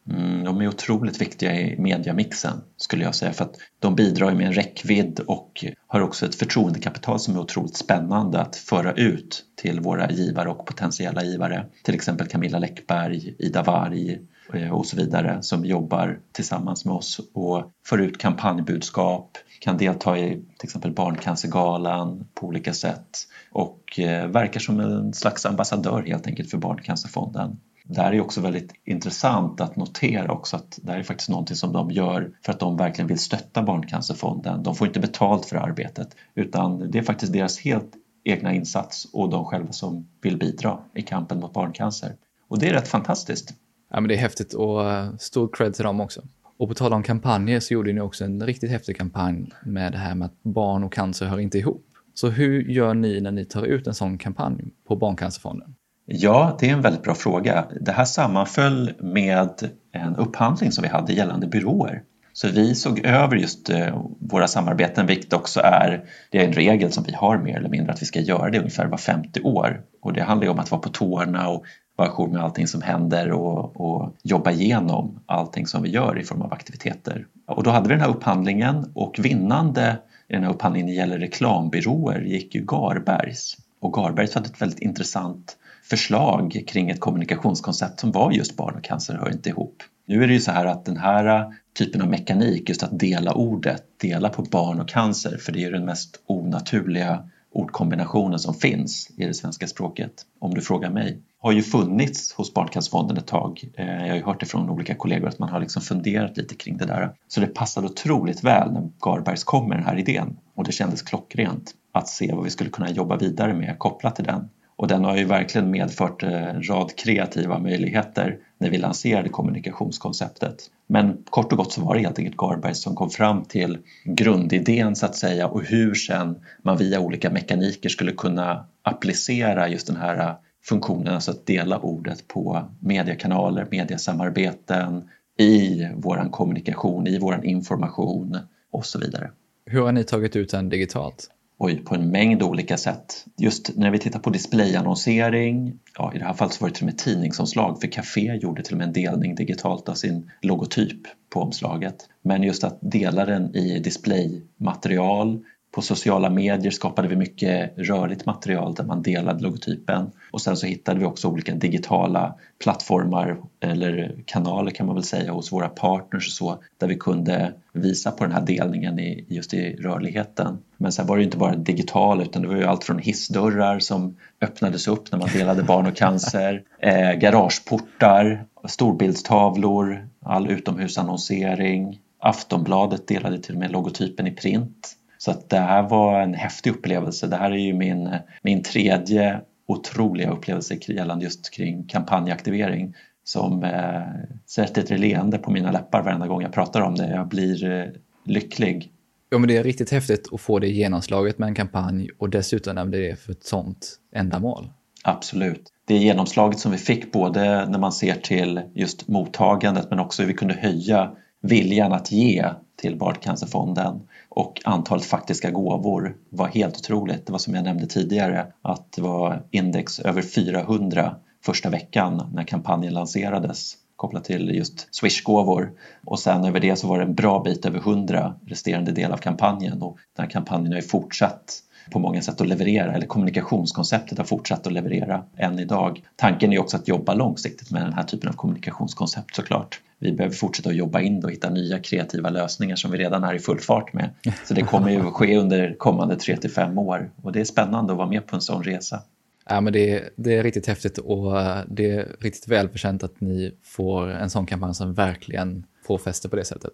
[0.10, 4.48] Mm, de är otroligt viktiga i mediamixen skulle jag säga för att de bidrar med
[4.48, 9.80] en räckvidd och har också ett förtroendekapital som är otroligt spännande att föra ut till
[9.80, 11.66] våra givare och potentiella givare.
[11.84, 14.20] Till exempel Camilla Läckberg, Ida Warg
[14.54, 20.18] eh, och så vidare som jobbar tillsammans med oss och för ut kampanjbudskap, kan delta
[20.18, 23.18] i till exempel Barncancergalan på olika sätt
[23.52, 27.58] och eh, verkar som en slags ambassadör helt enkelt för Barncancerfonden.
[27.90, 31.56] Det här är också väldigt intressant att notera också att det här är faktiskt någonting
[31.56, 34.64] som de gör för att de verkligen vill stötta Barncancerfonden.
[34.64, 39.30] De får inte betalt för arbetet utan det är faktiskt deras helt egna insats och
[39.30, 42.16] de själva som vill bidra i kampen mot barncancer.
[42.48, 43.54] Och det är rätt fantastiskt.
[43.90, 46.22] Ja, men det är häftigt och eh, stor cred till dem också.
[46.58, 49.98] Och på tal om kampanjer så gjorde ni också en riktigt häftig kampanj med det
[49.98, 51.86] här med att barn och cancer hör inte ihop.
[52.14, 55.76] Så hur gör ni när ni tar ut en sån kampanj på Barncancerfonden?
[56.10, 57.66] Ja, det är en väldigt bra fråga.
[57.82, 62.04] Det här sammanföll med en upphandling som vi hade gällande byråer.
[62.34, 66.92] Så vi såg över just eh, våra samarbeten, vilket också är, det är en regel
[66.92, 69.82] som vi har mer eller mindre att vi ska göra det ungefär var 50 år.
[70.02, 71.64] Och det handlar ju om att vara på tårna och
[71.96, 76.24] vara ajour med allting som händer och, och jobba igenom allting som vi gör i
[76.24, 77.26] form av aktiviteter.
[77.48, 80.98] Och då hade vi den här upphandlingen och vinnande i den här upphandlingen när det
[80.98, 83.58] gäller reklambyråer gick ju Garbergs.
[83.80, 85.58] Och Garbergs hade ett väldigt intressant
[85.90, 89.84] förslag kring ett kommunikationskoncept som var just barn och cancer hör inte ihop.
[90.06, 93.34] Nu är det ju så här att den här typen av mekanik, just att dela
[93.34, 99.12] ordet, dela på barn och cancer, för det är den mest onaturliga ordkombinationen som finns
[99.18, 103.72] i det svenska språket, om du frågar mig, har ju funnits hos Barncancerfonden ett tag.
[103.74, 106.56] Eh, jag har ju hört det från olika kollegor att man har liksom funderat lite
[106.56, 107.14] kring det där.
[107.28, 111.02] Så det passade otroligt väl när Garbergs kom med den här idén och det kändes
[111.02, 114.50] klockrent att se vad vi skulle kunna jobba vidare med kopplat till den.
[114.78, 120.56] Och den har ju verkligen medfört eh, en rad kreativa möjligheter när vi lanserade kommunikationskonceptet.
[120.88, 124.96] Men kort och gott så var det helt enkelt Garberg som kom fram till grundidén
[124.96, 129.96] så att säga och hur sen man via olika mekaniker skulle kunna applicera just den
[129.96, 137.44] här eh, funktionen, alltså att dela ordet på mediekanaler, mediesamarbeten, i våran kommunikation, i våran
[137.44, 138.38] information
[138.72, 139.32] och så vidare.
[139.66, 141.30] Hur har ni tagit ut den digitalt?
[141.60, 143.26] Oj, på en mängd olika sätt.
[143.38, 146.84] Just när vi tittar på displayannonsering, ja, i det här fallet så var det till
[146.84, 151.02] och med tidningsomslag för Café gjorde till och med en delning digitalt av sin logotyp
[151.30, 151.96] på omslaget.
[152.22, 155.44] Men just att dela den i displaymaterial,
[155.78, 160.12] på sociala medier skapade vi mycket rörligt material där man delade logotypen.
[160.32, 165.32] Och sen så hittade vi också olika digitala plattformar eller kanaler kan man väl säga
[165.32, 169.54] hos våra partners och så där vi kunde visa på den här delningen i, just
[169.54, 170.58] i rörligheten.
[170.78, 174.18] Men sen var det inte bara digital utan det var ju allt från hissdörrar som
[174.42, 183.40] öppnades upp när man delade barn och cancer, eh, garageportar, storbildstavlor, all utomhusannonsering, Aftonbladet delade
[183.40, 187.28] till och med logotypen i print så att det här var en häftig upplevelse.
[187.28, 188.10] Det här är ju min,
[188.42, 194.02] min tredje otroliga upplevelse gällande just kring kampanjaktivering som eh,
[194.46, 197.10] sätter ett leende på mina läppar varenda gång jag pratar om det.
[197.10, 197.86] Jag blir eh,
[198.26, 198.92] lycklig.
[199.30, 202.76] Ja, men det är riktigt häftigt att få det genomslaget med en kampanj och dessutom
[202.76, 204.70] när det är för ett sånt ändamål.
[205.04, 205.74] Absolut.
[205.86, 210.28] Det genomslaget som vi fick både när man ser till just mottagandet men också hur
[210.28, 211.12] vi kunde höja
[211.42, 212.46] viljan att ge
[212.82, 214.02] till Barncancerfonden
[214.38, 217.26] och antalet faktiska gåvor var helt otroligt.
[217.26, 222.44] Det var som jag nämnde tidigare att det var index över 400 första veckan när
[222.44, 225.72] kampanjen lanserades kopplat till just Swish-gåvor
[226.06, 229.18] och sen över det så var det en bra bit över 100 resterande del av
[229.18, 231.60] kampanjen och den här kampanjen har ju fortsatt
[231.92, 236.04] på många sätt att leverera, eller kommunikationskonceptet har fortsatt att leverera än idag.
[236.16, 239.82] Tanken är också att jobba långsiktigt med den här typen av kommunikationskoncept såklart.
[240.00, 243.34] Vi behöver fortsätta att jobba in och hitta nya kreativa lösningar som vi redan är
[243.34, 244.10] i full fart med.
[244.46, 247.46] Så det kommer ju att ske under kommande 3 till 5 år och det är
[247.46, 249.02] spännande att vara med på en sån resa.
[249.50, 253.22] Ja, men det, är, det är riktigt häftigt och eh, det är riktigt välförtjänt att
[253.22, 256.74] ni får en sån kampanj som verkligen får fäste på det sättet.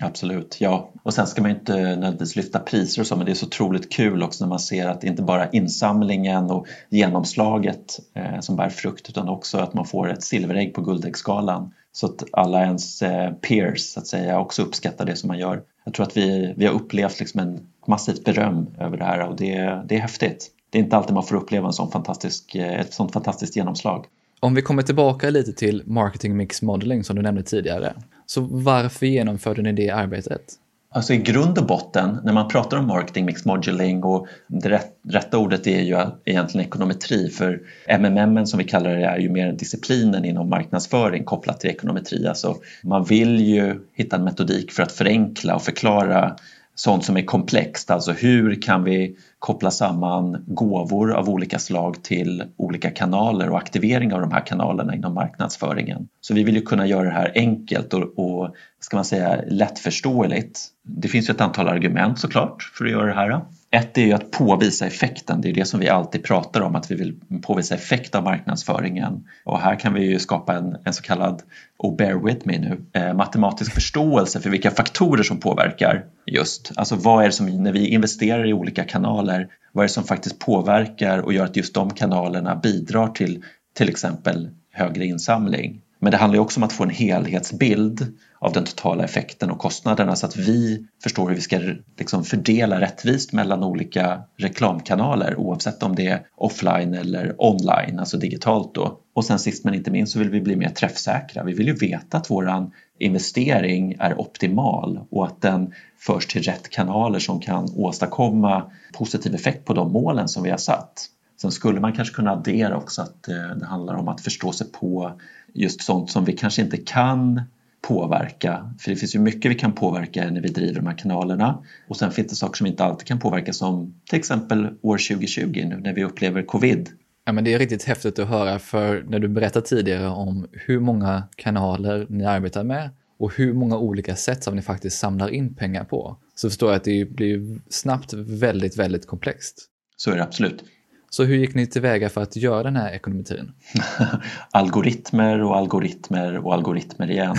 [0.00, 0.90] Absolut, ja.
[1.02, 3.46] Och sen ska man ju inte nödvändigtvis lyfta priser och så, men det är så
[3.46, 8.56] otroligt kul också när man ser att det inte bara insamlingen och genomslaget eh, som
[8.56, 13.02] bär frukt utan också att man får ett silverägg på Guldäggsgalan så att alla ens
[13.02, 15.62] eh, peers så att säga också uppskattar det som man gör.
[15.84, 19.36] Jag tror att vi, vi har upplevt liksom en massivt beröm över det här och
[19.36, 20.50] det, det är häftigt.
[20.70, 24.06] Det är inte alltid man får uppleva en sån fantastisk, eh, ett sånt fantastiskt genomslag.
[24.40, 27.94] Om vi kommer tillbaka lite till marketing mix modeling som du nämnde tidigare.
[28.30, 30.42] Så varför genomförde ni det arbetet?
[30.90, 35.38] Alltså i grund och botten, när man pratar om marketing mix modeling och det rätta
[35.38, 40.24] ordet är ju egentligen ekonometri för MMM som vi kallar det är ju mer disciplinen
[40.24, 42.26] inom marknadsföring kopplat till ekonometri.
[42.26, 46.36] Alltså man vill ju hitta en metodik för att förenkla och förklara
[46.74, 52.44] sånt som är komplext, alltså hur kan vi koppla samman gåvor av olika slag till
[52.56, 56.08] olika kanaler och aktivering av de här kanalerna inom marknadsföringen.
[56.20, 60.60] Så vi vill ju kunna göra det här enkelt och, och ska man säga, lättförståeligt.
[60.82, 63.40] Det finns ju ett antal argument såklart för att göra det här.
[63.72, 66.90] Ett är ju att påvisa effekten, det är det som vi alltid pratar om, att
[66.90, 69.28] vi vill påvisa effekt av marknadsföringen.
[69.44, 71.42] Och här kan vi ju skapa en, en så kallad,
[71.76, 76.72] och bear with me nu, eh, matematisk förståelse för vilka faktorer som påverkar just.
[76.76, 80.04] Alltså vad är det som, när vi investerar i olika kanaler, vad är det som
[80.04, 83.42] faktiskt påverkar och gör att just de kanalerna bidrar till
[83.74, 85.80] till exempel högre insamling.
[85.98, 90.16] Men det handlar också om att få en helhetsbild av den totala effekten och kostnaderna
[90.16, 91.60] så att vi förstår hur vi ska
[91.98, 98.74] liksom fördela rättvist mellan olika reklamkanaler oavsett om det är offline eller online, alltså digitalt
[98.74, 99.00] då.
[99.14, 101.44] Och sen sist men inte minst så vill vi bli mer träffsäkra.
[101.44, 106.70] Vi vill ju veta att våran investering är optimal och att den förs till rätt
[106.70, 111.06] kanaler som kan åstadkomma positiv effekt på de målen som vi har satt.
[111.40, 114.72] Sen skulle man kanske kunna addera också att eh, det handlar om att förstå sig
[114.72, 115.12] på
[115.54, 117.42] just sånt som vi kanske inte kan
[117.82, 118.74] påverka.
[118.78, 121.62] För det finns ju mycket vi kan påverka när vi driver de här kanalerna.
[121.88, 125.64] Och sen finns det saker som inte alltid kan påverka som till exempel år 2020
[125.68, 126.88] nu när vi upplever covid.
[127.24, 130.80] Ja, men det är riktigt häftigt att höra för när du berättade tidigare om hur
[130.80, 135.54] många kanaler ni arbetar med och hur många olika sätt som ni faktiskt samlar in
[135.54, 139.66] pengar på så förstår jag att det blir snabbt väldigt, väldigt komplext.
[139.96, 140.64] Så är det absolut.
[141.10, 143.52] Så hur gick ni tillväga för att göra den här ekonometrin?
[144.50, 147.36] algoritmer och algoritmer och algoritmer igen.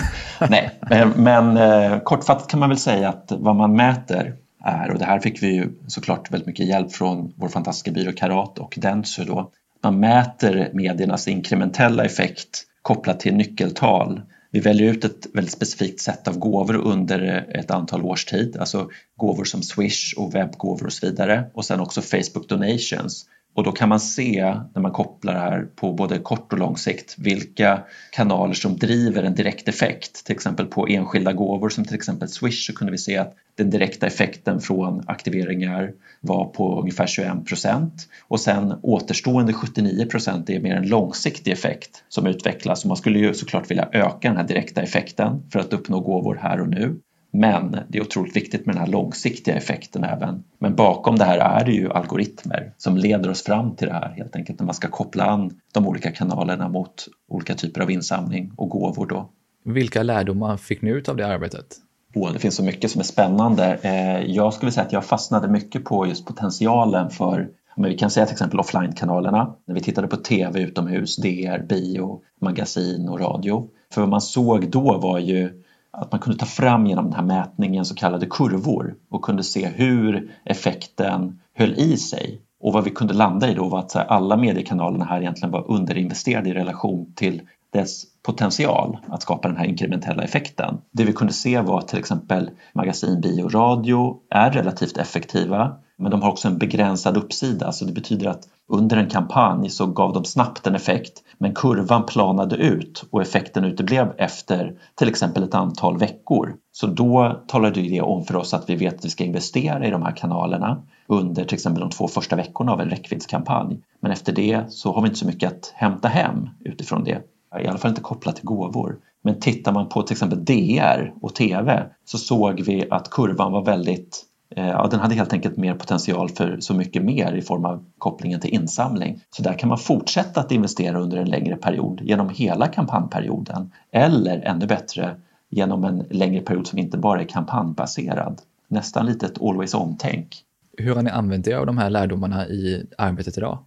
[0.50, 0.70] Nej,
[1.16, 5.20] men eh, kortfattat kan man väl säga att vad man mäter är, och det här
[5.20, 9.50] fick vi ju såklart väldigt mycket hjälp från vår fantastiska byrå Karat och Dentsu då.
[9.82, 14.22] Man mäter mediernas inkrementella effekt kopplat till nyckeltal.
[14.50, 18.88] Vi väljer ut ett väldigt specifikt sätt av gåvor under ett antal års tid, alltså
[19.16, 23.72] gåvor som Swish och webbgåvor och så vidare och sen också Facebook Donations och då
[23.72, 27.82] kan man se när man kopplar det här på både kort och lång sikt vilka
[28.12, 30.24] kanaler som driver en direkt effekt.
[30.26, 33.70] Till exempel på enskilda gåvor som till exempel Swish så kunde vi se att den
[33.70, 40.60] direkta effekten från aktiveringar var på ungefär 21 procent och sen återstående 79 procent är
[40.60, 44.46] mer en långsiktig effekt som utvecklas och man skulle ju såklart vilja öka den här
[44.46, 47.00] direkta effekten för att uppnå gåvor här och nu.
[47.32, 50.44] Men det är otroligt viktigt med den här långsiktiga effekten även.
[50.58, 54.14] Men bakom det här är det ju algoritmer som leder oss fram till det här
[54.16, 58.52] helt enkelt när man ska koppla an de olika kanalerna mot olika typer av insamling
[58.56, 59.28] och gåvor då.
[59.64, 61.66] Vilka lärdomar fick ni ut av det arbetet?
[62.14, 63.78] Oh, det finns så mycket som är spännande.
[63.82, 68.10] Eh, jag skulle säga att jag fastnade mycket på just potentialen för men vi kan
[68.10, 69.54] säga till exempel offline-kanalerna.
[69.66, 73.68] När vi tittade på TV utomhus, DR, bio, magasin och radio.
[73.94, 75.61] För vad man såg då var ju
[75.92, 79.66] att man kunde ta fram genom den här mätningen så kallade kurvor och kunde se
[79.66, 82.42] hur effekten höll i sig.
[82.60, 86.48] Och vad vi kunde landa i då var att alla mediekanalerna här egentligen var underinvesterade
[86.48, 90.80] i relation till dess potential att skapa den här inkrementella effekten.
[90.90, 95.76] Det vi kunde se var att till exempel magasin, bio och radio är relativt effektiva
[96.02, 99.86] men de har också en begränsad uppsida så det betyder att under en kampanj så
[99.86, 105.42] gav de snabbt en effekt men kurvan planade ut och effekten uteblev efter till exempel
[105.42, 106.54] ett antal veckor.
[106.72, 109.90] Så då talade det om för oss att vi vet att vi ska investera i
[109.90, 113.80] de här kanalerna under till exempel de två första veckorna av en räckviddskampanj.
[114.00, 117.22] Men efter det så har vi inte så mycket att hämta hem utifrån det.
[117.60, 118.98] I alla fall inte kopplat till gåvor.
[119.22, 123.64] Men tittar man på till exempel DR och TV så såg vi att kurvan var
[123.64, 124.26] väldigt
[124.56, 127.84] Eh, ja, den hade helt enkelt mer potential för så mycket mer i form av
[127.98, 129.20] kopplingen till insamling.
[129.30, 134.40] Så där kan man fortsätta att investera under en längre period genom hela kampanjperioden eller
[134.40, 135.16] ännu bättre
[135.50, 138.40] genom en längre period som inte bara är kampanjbaserad.
[138.68, 140.36] Nästan lite ett always on-tänk.
[140.78, 143.58] Hur har ni använt er av de här lärdomarna i arbetet idag?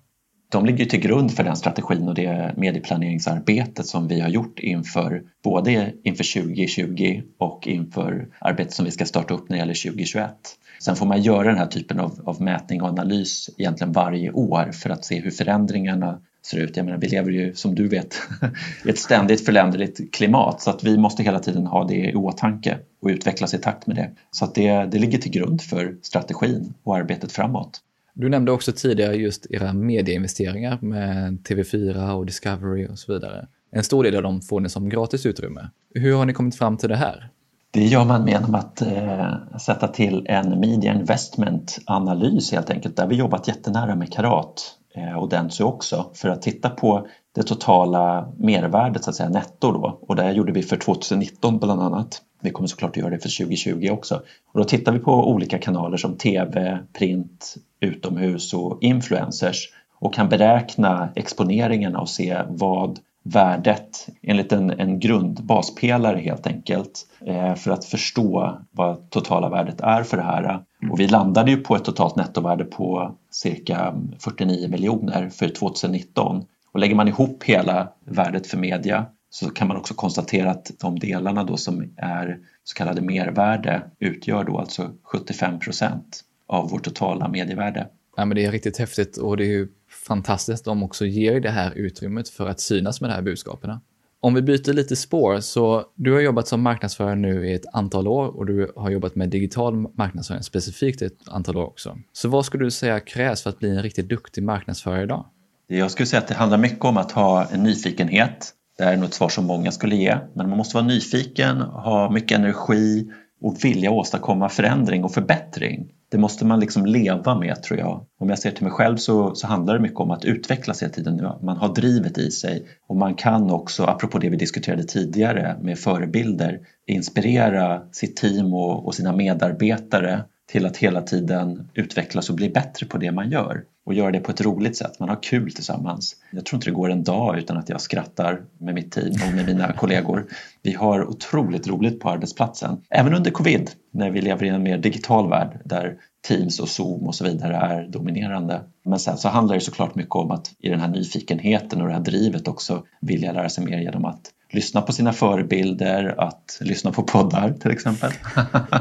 [0.49, 5.23] De ligger till grund för den strategin och det medieplaneringsarbetet som vi har gjort inför
[5.43, 10.31] både inför 2020 och inför arbetet som vi ska starta upp när det gäller 2021.
[10.79, 14.71] Sen får man göra den här typen av, av mätning och analys egentligen varje år
[14.71, 16.77] för att se hur förändringarna ser ut.
[16.77, 18.15] Jag menar, vi lever ju som du vet
[18.85, 22.77] i ett ständigt föränderligt klimat så att vi måste hela tiden ha det i åtanke
[23.01, 24.11] och utvecklas i takt med det.
[24.31, 27.81] Så att det, det ligger till grund för strategin och arbetet framåt.
[28.17, 33.47] Du nämnde också tidigare just era medieinvesteringar med TV4 och Discovery och så vidare.
[33.71, 35.69] En stor del av dem får ni som gratis utrymme.
[35.93, 37.29] Hur har ni kommit fram till det här?
[37.71, 42.95] Det gör man genom att eh, sätta till en media investment analys helt enkelt.
[42.95, 47.07] Där har vi jobbat jättenära med Karat eh, och Dentsu också för att titta på
[47.35, 51.81] det totala mervärdet så att säga netto då och det gjorde vi för 2019 bland
[51.81, 52.21] annat.
[52.41, 54.21] Vi kommer såklart att göra det för 2020 också.
[54.53, 59.69] Och då tittar vi på olika kanaler som TV, print, utomhus och influencers
[59.99, 67.55] och kan beräkna exponeringen och se vad värdet enligt en, en grundbaspelare helt enkelt eh,
[67.55, 70.59] för att förstå vad totala värdet är för det här.
[70.91, 76.45] Och vi landade ju på ett totalt nettovärde på cirka 49 miljoner för 2019
[76.75, 80.99] och lägger man ihop hela värdet för media så kan man också konstatera att de
[80.99, 87.27] delarna då som är så kallade mervärde utgör då alltså 75 procent av vårt totala
[87.27, 87.87] medievärde.
[88.17, 89.67] Ja, men det är riktigt häftigt och det är ju
[90.07, 93.79] fantastiskt att de också ger det här utrymmet för att synas med de här budskapen.
[94.19, 98.07] Om vi byter lite spår, så du har jobbat som marknadsförare nu i ett antal
[98.07, 101.97] år och du har jobbat med digital marknadsföring specifikt ett antal år också.
[102.13, 105.25] Så vad skulle du säga krävs för att bli en riktigt duktig marknadsförare idag?
[105.67, 108.51] Jag skulle säga att det handlar mycket om att ha en nyfikenhet.
[108.77, 111.61] Det här är nog ett svar som många skulle ge, men man måste vara nyfiken,
[111.61, 113.11] ha mycket energi
[113.41, 115.91] och vilja åstadkomma förändring och förbättring.
[116.11, 118.05] Det måste man liksom leva med tror jag.
[118.19, 120.93] Om jag ser till mig själv så, så handlar det mycket om att utvecklas hela
[120.93, 121.29] tiden.
[121.41, 125.79] Man har drivet i sig och man kan också, apropå det vi diskuterade tidigare med
[125.79, 132.49] förebilder, inspirera sitt team och, och sina medarbetare till att hela tiden utvecklas och bli
[132.49, 134.99] bättre på det man gör och göra det på ett roligt sätt.
[134.99, 136.15] Man har kul tillsammans.
[136.31, 139.35] Jag tror inte det går en dag utan att jag skrattar med mitt team och
[139.35, 140.25] med mina kollegor.
[140.61, 142.81] Vi har otroligt roligt på arbetsplatsen.
[142.89, 147.07] Även under covid när vi lever i en mer digital värld där Teams och Zoom
[147.07, 148.61] och så vidare är dominerande.
[148.85, 151.93] Men sen så handlar det såklart mycket om att i den här nyfikenheten och det
[151.93, 154.21] här drivet också vilja lära sig mer genom att
[154.55, 158.11] lyssna på sina förebilder, att lyssna på poddar till exempel.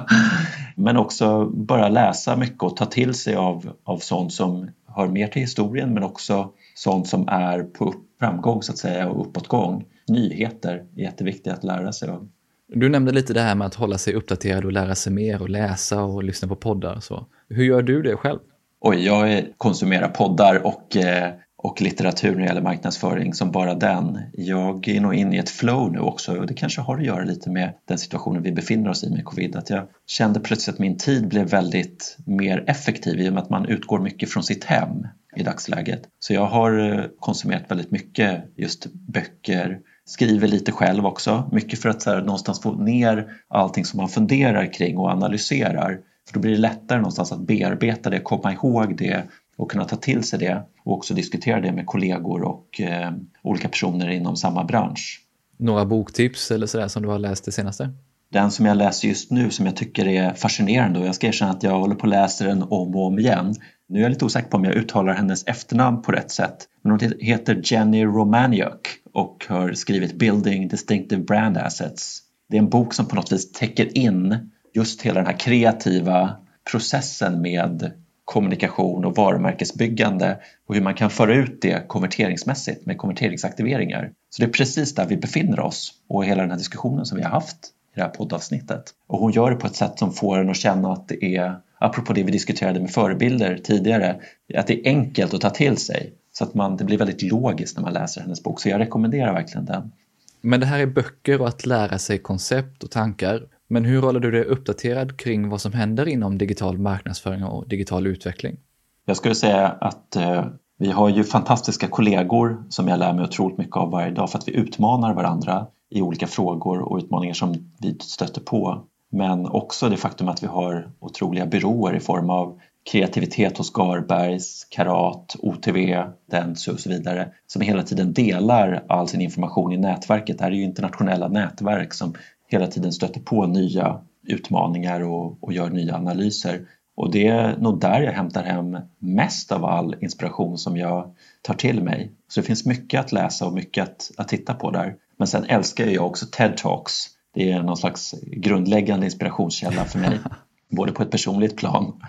[0.76, 5.28] Men också bara läsa mycket och ta till sig av, av sånt som hör mer
[5.28, 9.84] till historien men också sånt som är på framgång så att säga och uppåtgång.
[10.08, 12.28] Nyheter är jätteviktiga att lära sig av.
[12.68, 15.48] Du nämnde lite det här med att hålla sig uppdaterad och lära sig mer och
[15.48, 17.00] läsa och lyssna på poddar.
[17.00, 17.26] Så.
[17.48, 18.38] Hur gör du det själv?
[18.80, 21.32] Oj, jag konsumerar poddar och eh,
[21.64, 24.20] och litteratur när det gäller marknadsföring som bara den.
[24.32, 27.24] Jag är nog inne i ett flow nu också och det kanske har att göra
[27.24, 29.56] lite med den situationen vi befinner oss i med covid.
[29.56, 33.50] Att jag kände plötsligt att min tid blev väldigt mer effektiv i och med att
[33.50, 35.06] man utgår mycket från sitt hem
[35.36, 36.02] i dagsläget.
[36.18, 41.88] Så jag har eh, konsumerat väldigt mycket just böcker, skriver lite själv också, mycket för
[41.88, 45.98] att så här, någonstans få ner allting som man funderar kring och analyserar.
[46.26, 49.24] För då blir det lättare någonstans att bearbeta det, komma ihåg det
[49.56, 53.68] och kunna ta till sig det och också diskutera det med kollegor och eh, olika
[53.68, 55.20] personer inom samma bransch.
[55.56, 57.90] Några boktips eller sådär som du har läst det senaste?
[58.32, 61.50] Den som jag läser just nu som jag tycker är fascinerande och jag ska erkänna
[61.50, 63.54] att jag håller på och läser den om och om igen.
[63.88, 66.56] Nu är jag lite osäker på om jag uttalar hennes efternamn på rätt sätt.
[66.82, 72.20] Men hon heter Jenny Romaniuk och har skrivit Building Distinctive Brand Assets.
[72.48, 76.36] Det är en bok som på något vis täcker in just hela den här kreativa
[76.70, 77.92] processen med
[78.24, 84.12] kommunikation och varumärkesbyggande och hur man kan föra ut det konverteringsmässigt med konverteringsaktiveringar.
[84.30, 87.24] Så det är precis där vi befinner oss och hela den här diskussionen som vi
[87.24, 87.56] har haft
[87.94, 88.84] i det här poddavsnittet.
[89.06, 91.56] Och hon gör det på ett sätt som får en att känna att det är,
[91.78, 94.16] apropå det vi diskuterade med förebilder tidigare,
[94.54, 97.76] att det är enkelt att ta till sig så att man, det blir väldigt logiskt
[97.76, 98.60] när man läser hennes bok.
[98.60, 99.92] Så jag rekommenderar verkligen den.
[100.40, 103.42] Men det här är böcker och att lära sig koncept och tankar.
[103.74, 108.06] Men hur håller du dig uppdaterad kring vad som händer inom digital marknadsföring och digital
[108.06, 108.56] utveckling?
[109.04, 110.44] Jag skulle säga att eh,
[110.78, 114.38] vi har ju fantastiska kollegor som jag lär mig otroligt mycket av varje dag för
[114.38, 118.84] att vi utmanar varandra i olika frågor och utmaningar som vi stöter på.
[119.12, 122.58] Men också det faktum att vi har otroliga byråer i form av
[122.90, 129.20] kreativitet hos Garbergs, Karat, OTV, Dentsu och så vidare som hela tiden delar all sin
[129.20, 130.38] information i nätverket.
[130.38, 132.14] Det här är ju internationella nätverk som
[132.54, 136.66] hela tiden stöter på nya utmaningar och, och gör nya analyser.
[136.96, 141.54] Och det är nog där jag hämtar hem mest av all inspiration som jag tar
[141.54, 142.12] till mig.
[142.28, 144.96] Så det finns mycket att läsa och mycket att, att titta på där.
[145.16, 147.06] Men sen älskar jag också TED Talks.
[147.34, 150.18] Det är någon slags grundläggande inspirationskälla för mig,
[150.70, 152.02] både på ett personligt plan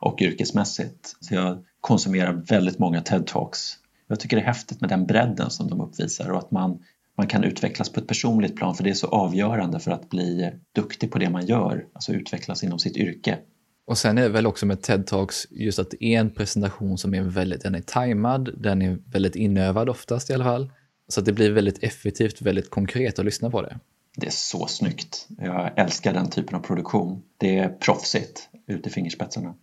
[0.00, 1.16] och yrkesmässigt.
[1.20, 3.76] Så jag konsumerar väldigt många TED Talks.
[4.08, 6.78] Jag tycker det är häftigt med den bredden som de uppvisar och att man
[7.20, 10.50] man kan utvecklas på ett personligt plan för det är så avgörande för att bli
[10.74, 13.38] duktig på det man gör, alltså utvecklas inom sitt yrke.
[13.86, 16.98] Och sen är det väl också med TED Talks just att det är en presentation
[16.98, 20.72] som är väldigt, den är tajmad, den är väldigt inövad oftast i alla fall.
[21.08, 23.78] Så att det blir väldigt effektivt, väldigt konkret att lyssna på det.
[24.16, 25.26] Det är så snyggt.
[25.38, 27.22] Jag älskar den typen av produktion.
[27.38, 29.54] Det är proffsigt ut i fingerspetsarna.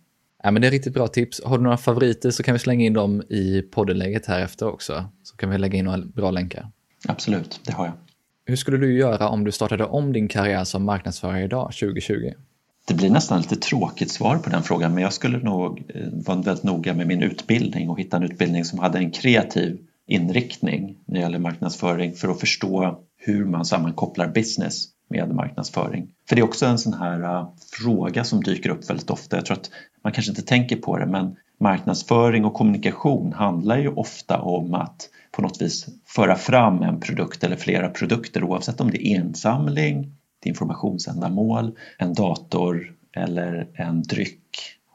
[0.42, 1.40] Ja, men det är riktigt bra tips.
[1.44, 5.04] Har du några favoriter så kan vi slänga in dem i poddenlägget här efter också.
[5.22, 6.70] Så kan vi lägga in några bra länkar.
[7.06, 7.94] Absolut, det har jag.
[8.44, 12.32] Hur skulle du göra om du startade om din karriär som marknadsförare idag, 2020?
[12.88, 16.40] Det blir nästan lite tråkigt svar på den frågan men jag skulle nog eh, vara
[16.40, 21.14] väldigt noga med min utbildning och hitta en utbildning som hade en kreativ inriktning när
[21.14, 26.08] det gäller marknadsföring för att förstå hur man sammankopplar business med marknadsföring.
[26.28, 29.36] För det är också en sån här uh, fråga som dyker upp väldigt ofta.
[29.36, 29.70] Jag tror att
[30.04, 35.08] man kanske inte tänker på det men marknadsföring och kommunikation handlar ju ofta om att
[35.30, 40.00] på något vis föra fram en produkt eller flera produkter oavsett om det är insamling,
[40.40, 44.40] ett informationsändamål, en dator eller en dryck.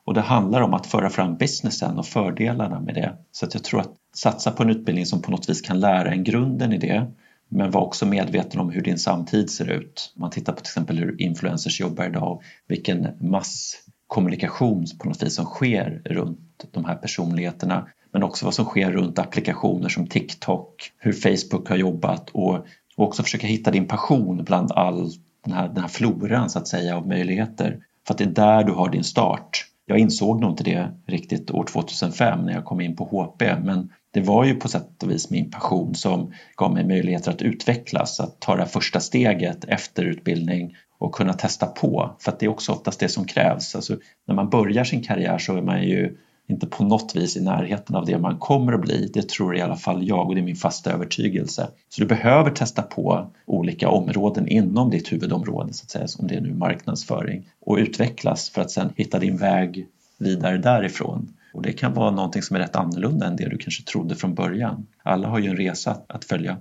[0.06, 3.18] Och det handlar om att föra fram businessen och fördelarna med det.
[3.32, 6.12] Så att jag tror att satsa på en utbildning som på något vis kan lära
[6.12, 7.12] en grunden i det
[7.50, 10.14] men var också medveten om hur din samtid ser ut.
[10.16, 15.36] Man tittar på till exempel hur influencers jobbar idag och vilken masskommunikation på något vis
[15.36, 16.40] som sker runt
[16.72, 21.76] de här personligheterna men också vad som sker runt applikationer som TikTok, hur Facebook har
[21.76, 22.56] jobbat och,
[22.96, 25.10] och också försöka hitta din passion bland all
[25.46, 27.80] den här, den här floran så att säga av möjligheter.
[28.08, 29.66] För att det är där du har din start.
[29.86, 33.90] Jag insåg nog inte det riktigt år 2005 när jag kom in på HP men
[34.12, 38.20] det var ju på sätt och vis min passion som gav mig möjligheter att utvecklas,
[38.20, 42.16] att ta det första steget efter utbildning och kunna testa på.
[42.20, 43.76] För att det är också oftast det som krävs.
[43.76, 43.98] Alltså,
[44.28, 47.96] när man börjar sin karriär så är man ju inte på något vis i närheten
[47.96, 49.10] av det man kommer att bli.
[49.14, 51.68] Det tror i alla fall jag och det är min fasta övertygelse.
[51.90, 56.36] Så du behöver testa på olika områden inom ditt huvudområde, så att säga, om det
[56.36, 59.88] är nu marknadsföring och utvecklas för att sedan hitta din väg
[60.18, 61.34] vidare därifrån.
[61.54, 64.34] Och det kan vara någonting som är rätt annorlunda än det du kanske trodde från
[64.34, 64.88] början.
[65.04, 66.58] Alla har ju en resa att följa.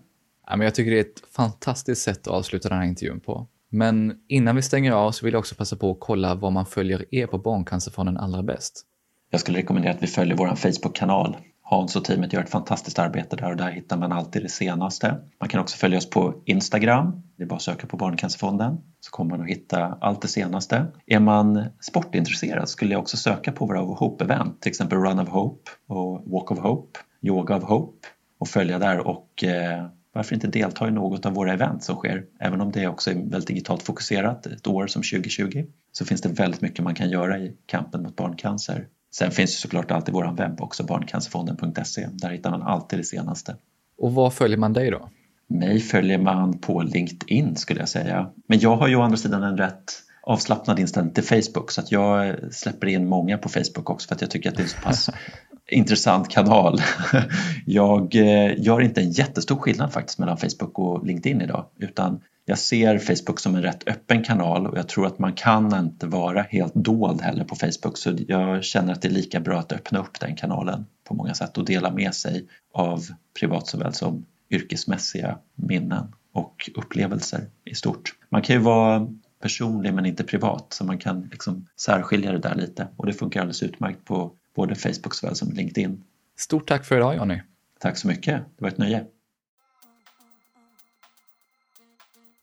[0.46, 3.46] Ja, men jag tycker det är ett fantastiskt sätt att avsluta den här intervjun på.
[3.68, 6.66] Men innan vi stänger av så vill jag också passa på att kolla var man
[6.66, 8.86] följer er på Barncancerfonden allra bäst.
[9.34, 11.36] Jag skulle rekommendera att vi följer vår Facebook-kanal.
[11.62, 15.16] Hans och teamet gör ett fantastiskt arbete där och där hittar man alltid det senaste.
[15.40, 17.22] Man kan också följa oss på Instagram.
[17.36, 20.86] Det är bara att söka på Barncancerfonden så kommer man att hitta allt det senaste.
[21.06, 25.70] Är man sportintresserad skulle jag också söka på våra Hope-event, till exempel Run of Hope
[25.88, 28.08] och Walk of Hope, Yoga of Hope
[28.38, 32.24] och följa där och eh, varför inte delta i något av våra event som sker?
[32.40, 36.28] Även om det också är väldigt digitalt fokuserat ett år som 2020 så finns det
[36.28, 38.88] väldigt mycket man kan göra i kampen mot barncancer.
[39.14, 42.08] Sen finns såklart alltid vår webb också, barncancerfonden.se.
[42.12, 43.56] Där hittar man alltid det senaste.
[43.98, 45.08] Och var följer man dig då?
[45.46, 48.30] Mig följer man på LinkedIn skulle jag säga.
[48.46, 49.92] Men jag har ju å andra sidan en rätt
[50.22, 54.20] avslappnad inställning till Facebook så att jag släpper in många på Facebook också för att
[54.20, 55.10] jag tycker att det är så pass
[55.70, 56.78] intressant kanal.
[57.66, 62.59] Jag eh, gör inte en jättestor skillnad faktiskt mellan Facebook och LinkedIn idag utan jag
[62.59, 66.43] ser Facebook som en rätt öppen kanal och jag tror att man kan inte vara
[66.43, 69.99] helt dold heller på Facebook så jag känner att det är lika bra att öppna
[69.99, 73.05] upp den kanalen på många sätt och dela med sig av
[73.40, 78.14] privat såväl som yrkesmässiga minnen och upplevelser i stort.
[78.28, 79.09] Man kan ju vara
[79.40, 83.40] personlig men inte privat så man kan liksom särskilja det där lite och det funkar
[83.40, 86.05] alldeles utmärkt på både Facebook såväl som LinkedIn.
[86.36, 87.40] Stort tack för idag Jonny.
[87.80, 89.05] Tack så mycket, det var ett nöje.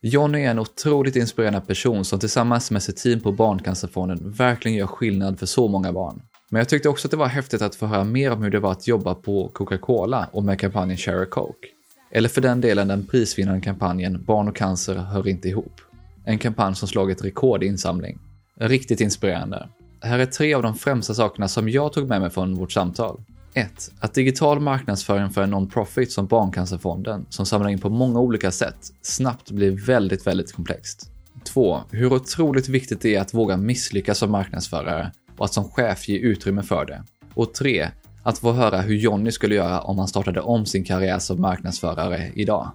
[0.02, 4.88] Jonny är en otroligt inspirerande person som tillsammans med sitt team på Barncancerfonden verkligen gör
[4.88, 6.22] skillnad för så många barn.
[6.50, 8.60] Men jag tyckte också att det var häftigt att få höra mer om hur det
[8.60, 11.68] var att jobba på Coca-Cola och med kampanjen Share a Coke.
[12.12, 15.82] Eller för den delen den prisvinnande kampanjen Barn och cancer hör inte ihop.
[16.26, 18.20] En kampanj som slagit rekord i insamling.
[18.60, 19.70] Riktigt inspirerande.
[20.02, 23.22] Här är tre av de främsta sakerna som jag tog med mig från vårt samtal.
[23.54, 23.92] 1.
[24.00, 28.94] Att digital marknadsföring för en non-profit som Barncancerfonden, som samlar in på många olika sätt,
[29.02, 31.12] snabbt blir väldigt, väldigt komplext.
[31.44, 31.80] 2.
[31.92, 36.18] Hur otroligt viktigt det är att våga misslyckas som marknadsförare och att som chef ge
[36.18, 37.04] utrymme för det.
[37.34, 37.90] Och 3.
[38.24, 42.32] Att få höra hur Jonny skulle göra om han startade om sin karriär som marknadsförare
[42.36, 42.72] idag.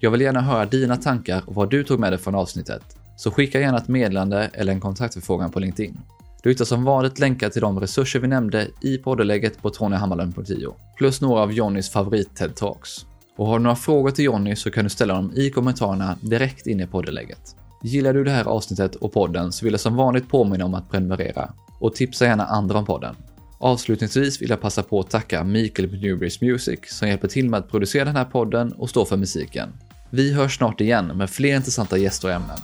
[0.00, 2.82] Jag vill gärna höra dina tankar och vad du tog med dig från avsnittet,
[3.16, 6.00] så skicka gärna ett meddelande eller en kontaktförfrågan på LinkedIn.
[6.48, 11.20] Du hittar som vanligt länkar till de resurser vi nämnde i poddeläget på tonyhammarlund.io, plus
[11.20, 13.04] några av Jonnys favorit TED-talks.
[13.36, 16.66] Och har du några frågor till Jonny så kan du ställa dem i kommentarerna direkt
[16.66, 17.56] in i poddeläget.
[17.82, 20.90] Gillar du det här avsnittet och podden så vill jag som vanligt påminna om att
[20.90, 23.16] prenumerera och tipsa gärna andra om podden.
[23.58, 27.70] Avslutningsvis vill jag passa på att tacka Mikael på Music som hjälper till med att
[27.70, 29.68] producera den här podden och stå för musiken.
[30.10, 32.58] Vi hörs snart igen med fler intressanta gäster och ämnen.